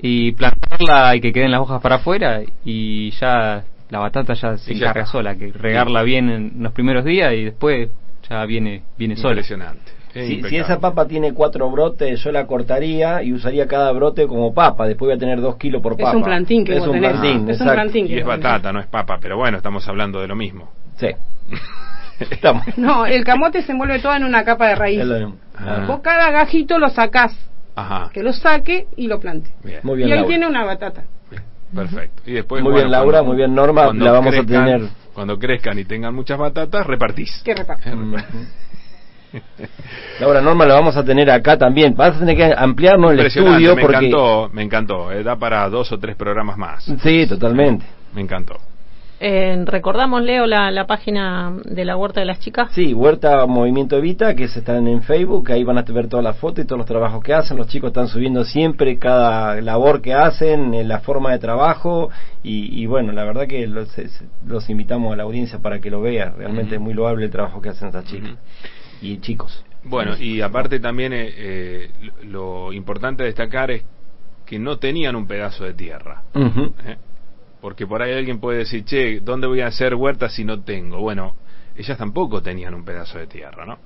[0.00, 4.72] y plantarla y que queden las hojas para afuera y ya la batata ya se
[4.74, 7.88] encarga sola, que regarla bien en los primeros días y después
[8.28, 9.34] ya viene viene sola.
[9.34, 9.92] Impresionante.
[10.14, 14.52] Eh, Si, esa papa tiene cuatro brotes, yo la cortaría y usaría cada brote como
[14.52, 14.86] papa.
[14.86, 16.16] Después voy a tener dos kilos por Es papa.
[16.16, 17.10] un plantín que es vos un tenés.
[17.12, 18.06] plantín, Es un plantín.
[18.08, 20.70] Y es batata, no es papa, pero bueno, estamos hablando de lo mismo.
[20.96, 21.08] Sí.
[22.30, 22.62] Estamos.
[22.76, 25.00] No, el camote se envuelve todo en una capa de raíz.
[25.00, 25.26] Es.
[25.56, 25.84] Ah.
[25.88, 27.32] Vos cada gajito lo sacás,
[27.74, 28.10] Ajá.
[28.12, 29.50] que lo saque y lo plante.
[29.64, 29.80] Bien.
[29.82, 30.28] Muy bien, y ahí Laura.
[30.28, 31.02] tiene una batata.
[31.30, 31.42] Bien,
[31.74, 32.22] Perfecto.
[32.26, 34.80] Y después, Muy bueno, bien, Laura, cuando- muy bien, Norma, la vamos a crezcan- tener.
[35.14, 37.42] Cuando crezcan y tengan muchas batatas, repartís.
[37.44, 37.90] Que reparte.
[40.20, 41.94] Laura Norma la vamos a tener acá también.
[41.94, 43.96] Vas a tener que ampliarnos el estudio me porque...
[43.96, 45.12] encantó, me encantó.
[45.12, 46.84] eh, da para dos o tres programas más.
[47.02, 47.84] Sí, totalmente.
[48.14, 48.56] Me encantó.
[49.24, 52.70] Eh, recordamos, Leo, la, la página de la Huerta de las Chicas.
[52.72, 56.36] Sí, Huerta Movimiento Evita, que se están en Facebook, ahí van a ver todas las
[56.38, 57.56] fotos y todos los trabajos que hacen.
[57.56, 62.10] Los chicos están subiendo siempre cada labor que hacen, la forma de trabajo
[62.42, 63.94] y, y bueno, la verdad que los,
[64.44, 66.34] los invitamos a la audiencia para que lo vea.
[66.36, 68.32] Realmente es muy loable el trabajo que hacen estas chicas
[69.02, 69.64] y chicos.
[69.84, 71.90] Bueno, y aparte también eh, eh,
[72.24, 73.84] lo importante destacar es
[74.46, 76.22] que no tenían un pedazo de tierra.
[76.34, 76.96] ¿eh?
[77.60, 81.00] Porque por ahí alguien puede decir, che, ¿dónde voy a hacer huerta si no tengo?
[81.00, 81.34] Bueno,
[81.76, 83.78] ellas tampoco tenían un pedazo de tierra, ¿no?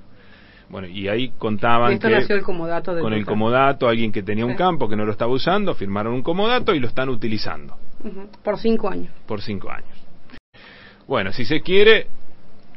[0.69, 4.23] Bueno, y ahí contaban Esto que nació el comodato de con el comodato, alguien que
[4.23, 4.59] tenía un Sí.
[4.59, 7.79] campo que no lo estaba usando, firmaron un comodato y lo están utilizando
[8.43, 9.13] Por cinco años.
[9.27, 9.97] por cinco años.
[11.07, 12.09] Bueno, si se quiere,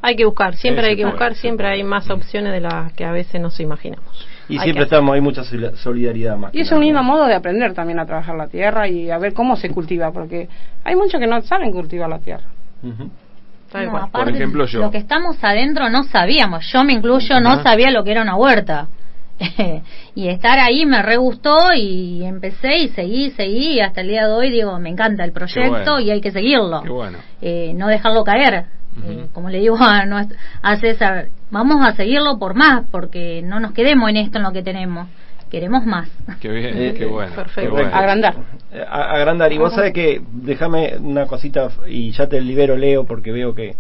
[0.01, 3.05] Hay que buscar, siempre Sí, hay que buscar, siempre hay más opciones de las que
[3.05, 4.27] a veces nos imaginamos.
[4.47, 6.55] Y Hay siempre estamos, hay mucha soli- solidaridad más.
[6.55, 9.33] Y es un lindo modo de aprender también a trabajar la tierra y a ver
[9.33, 10.47] cómo se cultiva, porque
[10.83, 12.45] hay muchos que no saben cultivar la tierra.
[12.81, 14.03] No, cual.
[14.03, 14.79] aparte, Por ejemplo, yo.
[14.79, 18.35] Lo que estamos adentro no sabíamos, yo me incluyo, no sabía lo que era una
[18.35, 18.87] huerta.
[20.15, 24.27] y estar ahí me re gustó y empecé y seguí, seguí y hasta el día
[24.27, 25.99] de hoy digo, me encanta el proyecto bueno.
[25.99, 26.81] y hay que seguirlo.
[26.83, 27.19] bueno.
[27.41, 28.65] Eh, no dejarlo caer.
[29.05, 33.59] Eh, como le digo a, nuestro- a César, vamos a seguirlo por más, porque no
[33.59, 35.07] nos quedemos en esto, en lo que tenemos.
[35.49, 36.07] Queremos más.
[36.39, 37.33] Qué bien, Eh, qué bueno.
[37.33, 37.61] perfecto.
[37.75, 37.89] qué bueno.
[37.95, 38.35] Agrandar.
[38.71, 39.51] Eh, a- agrandar.
[39.51, 43.75] Y vos sabés que, déjame una cosita y ya te libero, Leo, porque veo que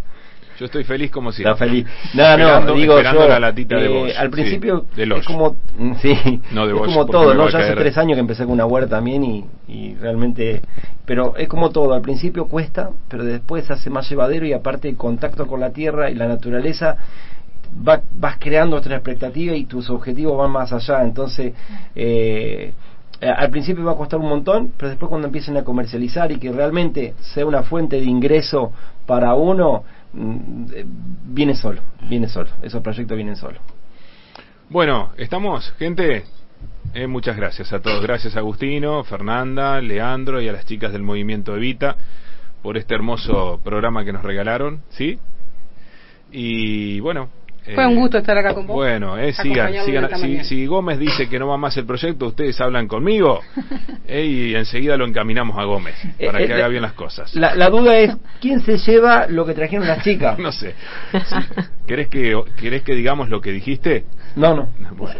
[0.59, 1.41] Yo estoy feliz como si.
[1.41, 1.85] Está feliz.
[2.13, 5.55] No, no, digo yo, la latita de eh, Bosch, Al sí, principio de es como,
[5.77, 7.47] mm, sí, No de es Bosch, como todo, ¿no?
[7.49, 10.61] Ya hace tres años que empecé con una huerta también y, y realmente,
[11.05, 14.89] pero es como todo, al principio cuesta, pero después se hace más llevadero y aparte
[14.89, 16.97] el contacto con la tierra y la naturaleza
[17.87, 21.53] va- vas creando otra expectativa y tus objetivos van más allá, entonces
[21.95, 22.73] eh,
[23.21, 26.51] al principio va a costar un montón, pero después cuando empiecen a comercializar y que
[26.51, 28.71] realmente sea una fuente de ingreso
[29.05, 29.83] para uno,
[30.13, 33.59] viene solo, viene solo, esos proyectos vienen solo.
[34.69, 36.23] Bueno, estamos, gente.
[36.93, 38.01] Eh, muchas gracias a todos.
[38.01, 41.95] Gracias a Agustino, Fernanda, Leandro y a las chicas del movimiento Evita
[42.61, 45.19] por este hermoso programa que nos regalaron, ¿sí?
[46.31, 47.29] Y bueno.
[47.75, 48.75] Fue eh, un gusto estar acá con vos.
[48.75, 50.43] Bueno, eh, sigan, sigan.
[50.43, 53.39] Si, Gómez dice que no va más el proyecto, ustedes hablan conmigo
[54.07, 55.95] eh, y enseguida lo encaminamos a Gómez
[56.25, 57.33] para Eh, que eh, haga bien las cosas.
[57.35, 60.37] La, la duda es, ¿quién se lleva lo que trajeron las chicas?
[60.49, 60.73] No sé.
[61.11, 61.35] Sí.
[61.87, 64.05] ¿Querés, que, ¿Querés que digamos lo que dijiste?
[64.35, 64.69] No, no.
[64.95, 65.19] Bueno.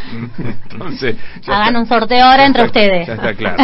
[0.70, 1.16] Entonces,
[1.46, 1.78] Hagan está.
[1.80, 3.06] un sorteo ahora entre está- ustedes.
[3.06, 3.62] Ya está claro.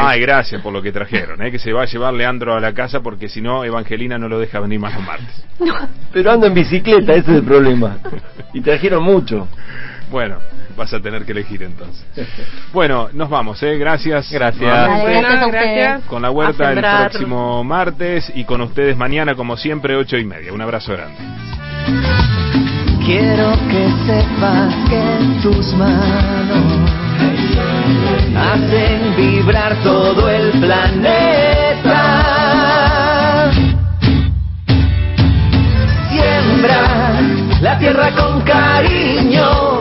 [0.00, 1.42] Ay, gracias por lo que trajeron.
[1.42, 1.50] ¿eh?
[1.50, 4.38] Que se va a llevar Leandro a la casa porque si no, Evangelina no lo
[4.38, 5.44] deja venir más los martes.
[6.12, 7.98] Pero ando en bicicleta, ese es el problema.
[8.52, 9.48] Y trajeron mucho.
[10.10, 10.38] Bueno,
[10.74, 12.02] vas a tener que elegir entonces.
[12.72, 13.76] Bueno, nos vamos, ¿eh?
[13.76, 14.32] Gracias.
[14.32, 14.60] Gracias.
[14.62, 16.04] gracias a gracias.
[16.04, 20.52] Con la huerta el próximo martes y con ustedes mañana, como siempre, ocho y media.
[20.52, 22.37] Un abrazo grande.
[23.08, 25.02] Quiero que sepas que
[25.42, 26.90] tus manos
[28.36, 32.02] hacen vibrar todo el planeta.
[36.10, 37.22] Siembra
[37.62, 39.80] la tierra con cariño,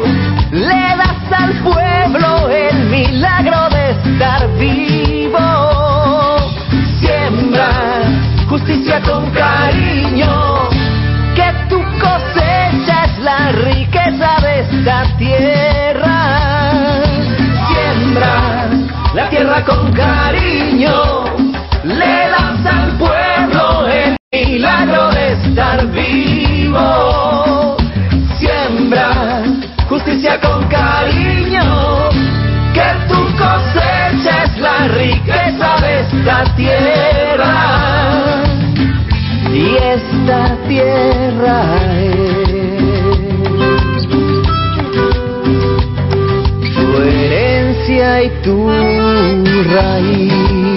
[0.54, 6.38] le das al pueblo el milagro de estar vivo.
[7.02, 7.72] Siembra
[8.48, 10.70] justicia con cariño,
[11.36, 11.97] que tu
[13.38, 16.18] la riqueza de esta tierra.
[17.70, 18.70] Siembra
[19.14, 21.26] la tierra con cariño,
[21.84, 27.78] le das al pueblo el milagro de estar vivo.
[28.40, 29.44] Siembra
[29.90, 32.10] justicia con cariño,
[32.74, 37.58] que tu cosecha es la riqueza de esta tierra
[39.54, 41.62] y esta tierra
[41.96, 42.17] es
[48.16, 48.70] y tu
[49.74, 50.77] raíz.